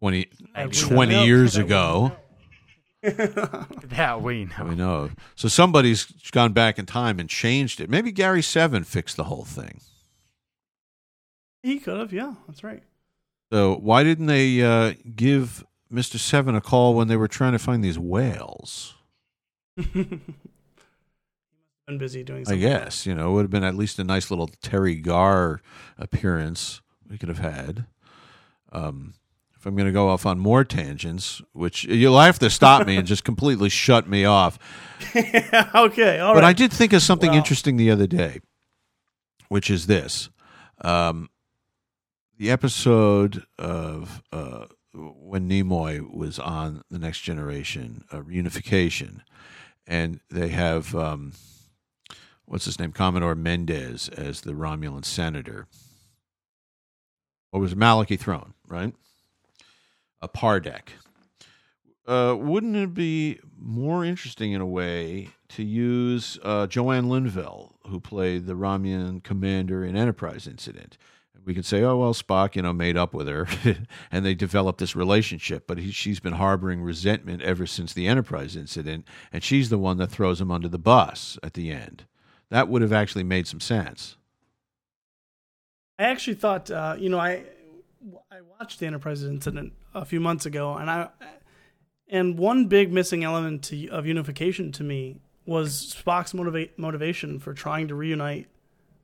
[0.00, 0.28] 20,
[0.72, 2.12] 20 years That ago.
[3.02, 4.64] That we know.
[4.64, 5.10] We know.
[5.34, 7.90] So somebody's gone back in time and changed it.
[7.90, 9.80] Maybe Gary Seven fixed the whole thing.
[11.62, 12.82] He could have, yeah, that's right.
[13.52, 17.58] So why didn't they uh, give Mister Seven a call when they were trying to
[17.60, 18.94] find these whales?
[21.92, 24.30] Been busy doing I guess you know it would have been at least a nice
[24.30, 25.60] little Teri Garr
[25.98, 27.84] appearance we could have had.
[28.72, 29.12] Um,
[29.54, 32.96] if I'm going to go off on more tangents, which you'll have to stop me
[32.96, 34.58] and just completely shut me off.
[35.74, 38.40] okay, all but I did think of something interesting the other day,
[39.50, 40.30] which is this:
[40.80, 41.28] um,
[42.38, 44.64] the episode of uh,
[44.94, 49.20] when Nimoy was on the Next Generation, uh, Reunification,
[49.86, 51.34] and they have um,
[52.46, 55.66] what's his name, Commodore Mendez as the Romulan senator.
[57.50, 57.76] What was?
[57.76, 58.94] Malachi Throne, right?
[60.20, 60.90] A Pardek
[62.06, 68.00] uh, wouldn't it be more interesting in a way to use uh, Joanne Linville, who
[68.00, 70.98] played the Romulan commander in Enterprise Incident?
[71.44, 73.48] We could say, oh well, Spock, you know, made up with her,
[74.12, 75.66] and they developed this relationship.
[75.66, 79.96] But he, she's been harboring resentment ever since the Enterprise incident, and she's the one
[79.96, 82.04] that throws him under the bus at the end.
[82.52, 84.16] That would have actually made some sense.
[85.98, 87.44] I actually thought, uh, you know, I
[88.30, 91.08] I watched the Enterprise incident a few months ago, and I
[92.08, 97.54] and one big missing element to, of unification to me was Spock's motivate, motivation for
[97.54, 98.48] trying to reunite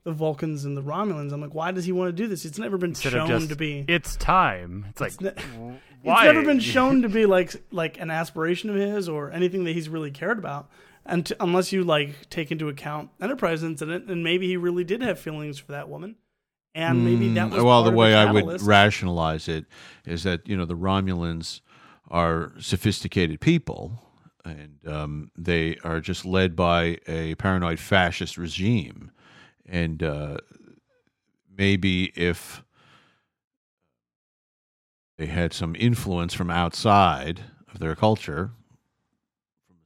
[0.04, 1.32] the Vulcans and the Romulans.
[1.32, 2.44] I'm like, why does he want to do this?
[2.44, 3.86] It's never been Instead shown just, to be.
[3.88, 4.84] it's time.
[4.90, 5.74] It's like, It's ne- w-
[6.04, 9.72] It's never been shown to be like like an aspiration of his or anything that
[9.72, 10.68] he's really cared about,
[11.06, 15.02] and to, unless you like take into account Enterprise incident, and maybe he really did
[15.02, 16.16] have feelings for that woman,
[16.74, 19.66] and maybe that Mm, well the way I would rationalize it
[20.04, 21.60] is that you know the Romulans
[22.10, 24.02] are sophisticated people
[24.44, 29.10] and um, they are just led by a paranoid fascist regime.
[29.66, 30.38] And uh,
[31.56, 32.62] maybe if
[35.18, 37.42] they had some influence from outside
[37.72, 38.52] of their culture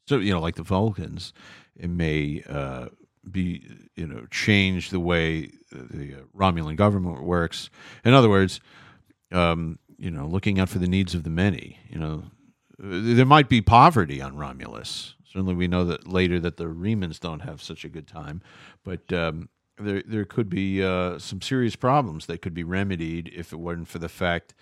[0.07, 1.33] so you know like the Vulcans
[1.77, 2.89] it may uh,
[3.31, 7.71] be you know change the way the uh, Romulan government works.
[8.05, 8.61] In other words,
[9.31, 11.79] um, you know, looking out for the needs of the many.
[11.89, 12.25] You know,
[12.79, 15.15] there might be poverty on Romulus.
[15.25, 18.43] Certainly, we know that later that the Remans don't have such a good time,
[18.85, 19.49] but um,
[19.79, 23.89] there there could be uh, some serious problems that could be remedied if it weren't
[23.89, 24.55] for the fact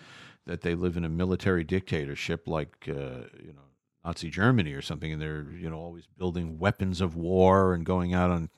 [0.46, 3.69] that they live in a military dictatorship like uh, you know
[4.04, 8.14] Nazi Germany or something, and they're you know always building weapons of war and going
[8.14, 8.48] out on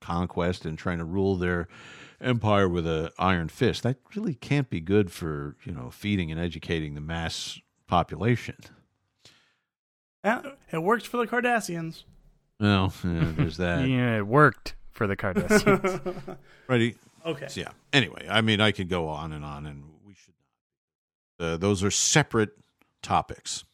[0.00, 1.68] conquest and trying to rule their
[2.20, 3.82] empire with a iron fist.
[3.82, 8.56] That really can't be good for you know feeding and educating the mass population.
[10.24, 12.04] It worked for the Cardassians.
[12.60, 13.88] Well, yeah, there's that.
[13.88, 16.36] yeah, it worked for the Cardassians.
[16.68, 16.94] Ready?
[17.26, 17.48] Okay.
[17.48, 17.70] So, yeah.
[17.92, 20.34] Anyway, I mean, I could go on and on, and we should
[21.38, 21.46] not.
[21.46, 22.50] Uh, those are separate
[23.02, 23.64] topics.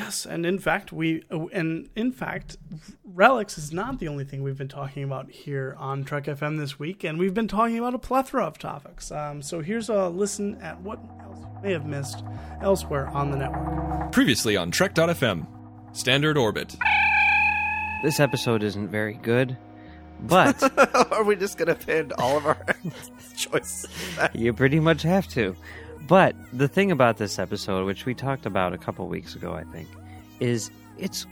[0.00, 2.56] Yes, and in fact, we and in fact,
[3.04, 6.78] relics is not the only thing we've been talking about here on Trek FM this
[6.78, 9.10] week, and we've been talking about a plethora of topics.
[9.12, 12.24] Um, so here's a listen at what else you may have missed
[12.62, 14.10] elsewhere on the network.
[14.12, 15.46] Previously on Trek.fm,
[15.92, 16.76] Standard Orbit.
[18.02, 19.58] This episode isn't very good,
[20.20, 20.62] but
[21.12, 22.56] Are we just gonna pin all of our
[23.36, 23.86] choices?
[24.32, 25.54] you pretty much have to.
[26.06, 29.64] But the thing about this episode, which we talked about a couple weeks ago, I
[29.64, 29.88] think,
[30.40, 31.26] is it's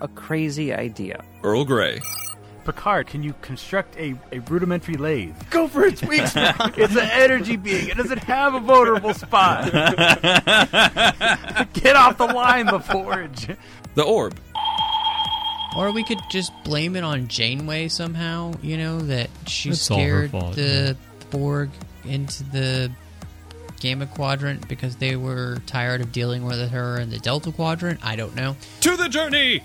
[0.00, 1.24] a crazy idea.
[1.42, 2.00] Earl Grey.
[2.64, 5.34] Picard, can you construct a, a rudimentary lathe?
[5.50, 6.78] Go for its weak spot.
[6.78, 7.88] it's an energy being.
[7.88, 9.64] It doesn't have a vulnerable spot.
[11.72, 13.48] Get off the line, La Forge.
[13.94, 14.38] The Orb.
[15.76, 19.98] Or we could just blame it on Janeway somehow, you know, that she It's all
[19.98, 20.96] her scared fault, the
[21.30, 21.70] Borg
[22.04, 22.92] into the
[23.82, 27.98] Gamma Quadrant because they were tired of dealing with her in the Delta Quadrant.
[28.04, 28.56] I don't know.
[28.82, 29.60] To the journey!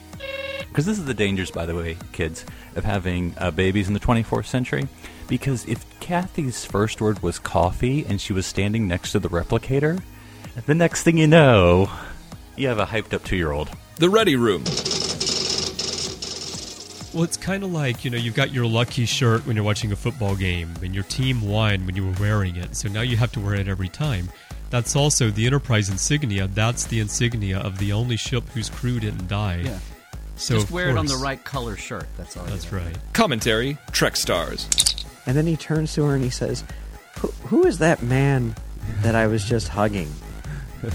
[0.68, 2.44] Because this is the dangers, by the way, kids,
[2.76, 4.88] of having uh, babies in the 24th century.
[5.28, 10.02] Because if Kathy's first word was coffee and she was standing next to the replicator,
[10.66, 11.88] the next thing you know,
[12.56, 13.70] you have a hyped up two year old.
[13.98, 14.64] The Ready Room.
[17.18, 19.92] Well, it's kind of like, you know, you've got your lucky shirt when you're watching
[19.92, 23.18] a football game, and your team won when you were wearing it, so now you
[23.18, 24.30] have to wear it every time.
[24.70, 26.46] That's also the Enterprise insignia.
[26.46, 29.64] That's the insignia of the only ship whose crew didn't die.
[29.66, 29.80] Yeah.
[30.36, 32.06] So Just of wear it on the right color shirt.
[32.18, 32.46] That's all.
[32.46, 32.96] That's right.
[33.14, 34.68] Commentary Trek Stars.
[35.26, 36.64] And then he turns to her and he says,
[37.18, 38.54] "Who, who is that man
[39.02, 40.14] that I was just hugging?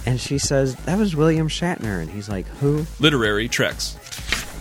[0.07, 2.01] And she says, That was William Shatner.
[2.01, 2.87] And he's like, Who?
[3.01, 3.97] Literary Treks.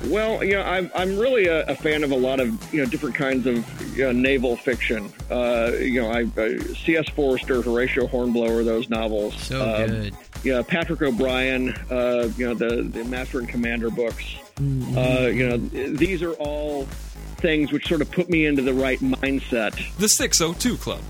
[0.05, 2.89] Well, you know, I'm I'm really a, a fan of a lot of you know
[2.89, 5.11] different kinds of you know, naval fiction.
[5.29, 7.07] Uh, you know, I, I C.S.
[7.09, 9.35] Forester, Horatio Hornblower, those novels.
[9.41, 10.13] So Um, good.
[10.43, 11.69] Yeah, Patrick O'Brian.
[11.91, 14.25] Uh, you know, the the Master and Commander books.
[14.59, 16.85] Uh, you know, these are all
[17.37, 19.73] things which sort of put me into the right mindset.
[19.97, 21.01] The 602 Club.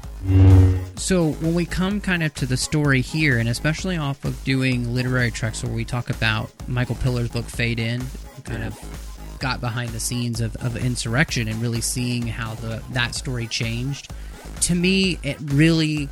[0.98, 4.94] So when we come kind of to the story here, and especially off of doing
[4.94, 9.60] literary treks where we talk about Michael Piller's book Fade In, we kind of got
[9.60, 14.14] behind the scenes of, of insurrection and really seeing how the that story changed.
[14.62, 16.10] To me, it really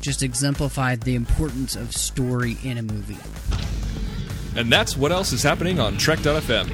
[0.00, 3.18] just exemplified the importance of story in a movie.
[4.56, 6.70] And that's what else is happening on Trek.fm.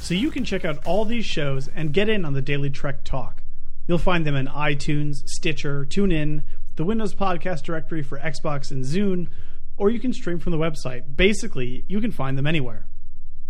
[0.00, 3.04] So you can check out all these shows and get in on the Daily Trek
[3.04, 3.42] Talk.
[3.86, 6.42] You'll find them in iTunes, Stitcher, TuneIn,
[6.76, 9.28] the Windows Podcast Directory for Xbox and Zune,
[9.76, 11.16] or you can stream from the website.
[11.16, 12.86] Basically, you can find them anywhere.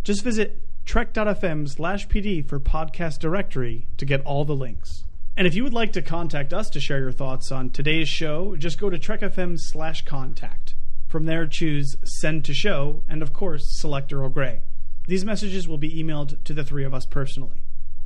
[0.05, 5.05] Just visit trek.fm slash pd for podcast directory to get all the links.
[5.36, 8.57] And if you would like to contact us to share your thoughts on today's show,
[8.57, 10.74] just go to trekfm slash contact.
[11.07, 14.62] From there, choose send to show, and of course, select Earl Grey.
[15.07, 17.61] These messages will be emailed to the three of us personally.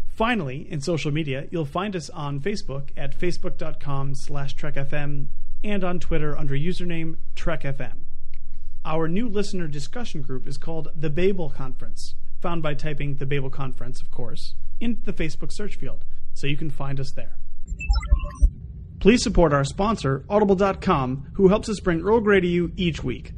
[0.08, 5.28] Finally, in social media, you'll find us on Facebook at facebook.com slash trekfm
[5.62, 7.98] and on Twitter under username trekfm.
[8.84, 13.48] Our new listener discussion group is called the Babel Conference, found by typing the Babel
[13.48, 17.38] Conference, of course, in the Facebook search field, so you can find us there.
[18.98, 23.32] Please support our sponsor, Audible.com, who helps us bring Earl Grey to you each week.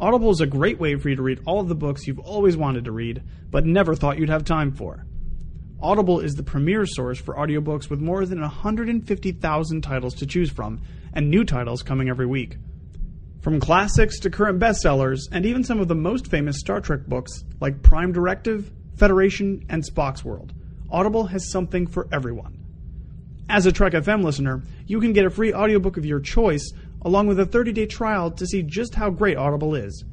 [0.00, 2.56] Audible is a great way for you to read all of the books you've always
[2.56, 5.06] wanted to read, but never thought you'd have time for.
[5.80, 10.80] Audible is the premier source for audiobooks with more than 150,000 titles to choose from,
[11.12, 12.56] and new titles coming every week.
[13.48, 17.44] From classics to current bestsellers, and even some of the most famous Star Trek books
[17.60, 20.52] like Prime Directive, Federation, and Spock's World,
[20.90, 22.58] Audible has something for everyone.
[23.48, 26.70] As a Trek FM listener, you can get a free audiobook of your choice
[27.00, 30.04] along with a 30-day trial to see just how great Audible is.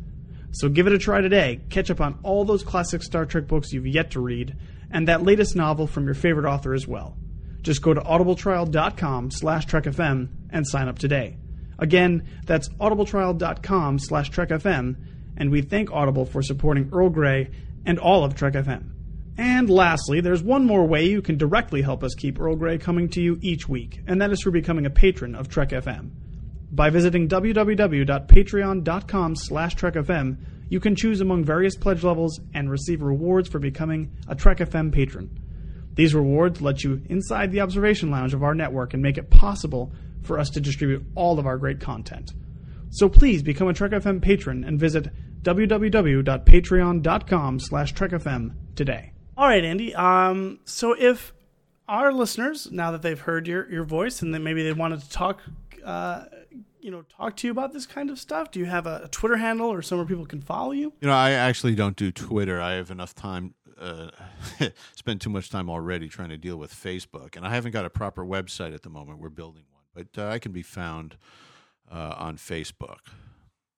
[0.51, 1.59] So give it a try today.
[1.69, 4.55] Catch up on all those classic Star Trek books you've yet to read
[4.91, 7.17] and that latest novel from your favorite author as well.
[7.63, 11.35] Just go to audibletrial.com slash trekfm and sign up today.
[11.79, 14.95] Again, that's audibletrial.com slash trekfm,
[15.37, 17.49] and we thank Audible for supporting Earl Grey
[17.85, 18.91] and all of Trek FM.
[19.37, 23.09] And lastly, there's one more way you can directly help us keep Earl Grey coming
[23.09, 26.11] to you each week, and that is for becoming a patron of Trek FM.
[26.71, 33.49] By visiting www.patreon.com slash trekfm, you can choose among various pledge levels and receive rewards
[33.49, 35.39] for becoming a Trek FM patron.
[35.93, 39.93] These rewards let you inside the observation lounge of our network and make it possible
[40.25, 42.33] for us to distribute all of our great content.
[42.89, 45.09] So please become a Trek FM patron and visit
[45.43, 49.11] www.patreon.com slash trekfm today.
[49.37, 49.93] All right, Andy.
[49.93, 51.33] Um, so if
[51.87, 55.09] our listeners, now that they've heard your, your voice and then maybe they wanted to
[55.09, 55.41] talk
[55.83, 56.25] uh,
[56.85, 58.51] you know, talk to you about this kind of stuff?
[58.51, 60.93] Do you have a, a Twitter handle or somewhere people can follow you?
[61.01, 62.61] You know, I actually don't do Twitter.
[62.61, 64.11] I have enough time, uh,
[64.95, 67.89] spend too much time already trying to deal with Facebook, and I haven't got a
[67.89, 69.17] proper website at the moment.
[69.17, 71.17] We're building one, but uh, I can be found
[71.91, 73.07] uh, on Facebook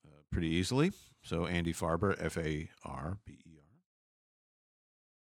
[0.06, 0.92] uh, pretty easily.
[1.24, 3.60] So Andy Farber, F A R B E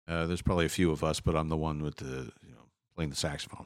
[0.08, 0.16] R.
[0.16, 2.68] Uh, there's probably a few of us, but I'm the one with the you know
[2.96, 3.66] playing the saxophone.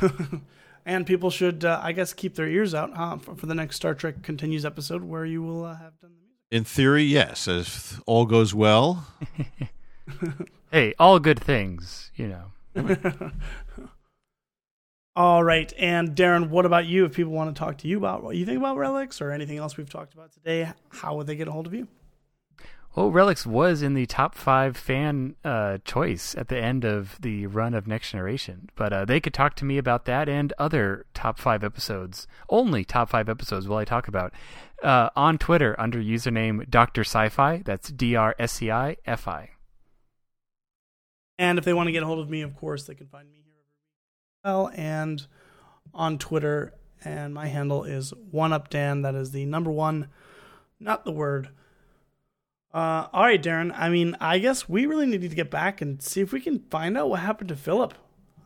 [0.86, 3.76] and people should, uh, I guess, keep their ears out huh, for, for the next
[3.76, 6.36] Star Trek Continues episode where you will uh, have done the music.
[6.50, 7.48] In theory, yes.
[7.48, 9.06] If all goes well.
[10.70, 12.50] hey, all good things, you know.
[15.14, 15.72] all right.
[15.78, 17.04] And Darren, what about you?
[17.04, 19.58] If people want to talk to you about what you think about Relics or anything
[19.58, 21.88] else we've talked about today, how would they get a hold of you?
[22.94, 27.46] Well, Relics was in the top five fan uh, choice at the end of the
[27.46, 31.06] run of Next Generation, but uh, they could talk to me about that and other
[31.14, 34.34] top five episodes, only top five episodes will I talk about,
[34.82, 37.00] uh, on Twitter under username Dr.
[37.00, 37.62] Sci-Fi.
[37.64, 39.50] That's D R S C I F I.
[41.38, 43.30] And if they want to get a hold of me, of course, they can find
[43.30, 43.41] me
[44.44, 45.26] and
[45.94, 46.74] on Twitter.
[47.04, 49.02] And my handle is one up Dan.
[49.02, 50.08] That is the number one,
[50.78, 51.48] not the word.
[52.72, 53.72] Uh, all right, Darren.
[53.76, 56.60] I mean, I guess we really need to get back and see if we can
[56.70, 57.94] find out what happened to Philip.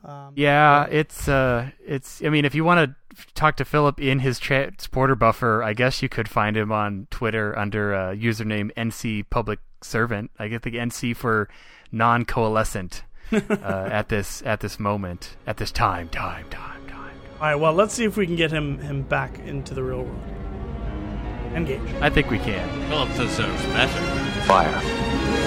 [0.05, 2.23] Um, yeah, it's uh, it's.
[2.25, 6.03] I mean, if you want to talk to Philip in his transporter buffer, I guess
[6.03, 10.31] you could find him on Twitter under uh, username NC Public Servant.
[10.39, 11.49] I get the NC for
[11.93, 17.17] non-coalescent uh, at this at this moment, at this time, time, time, time.
[17.35, 17.55] All right.
[17.55, 20.23] Well, let's see if we can get him him back into the real world.
[21.55, 21.81] Engage.
[22.01, 22.69] I think we can.
[22.89, 24.43] Philip deserves better.
[24.43, 25.46] Fire.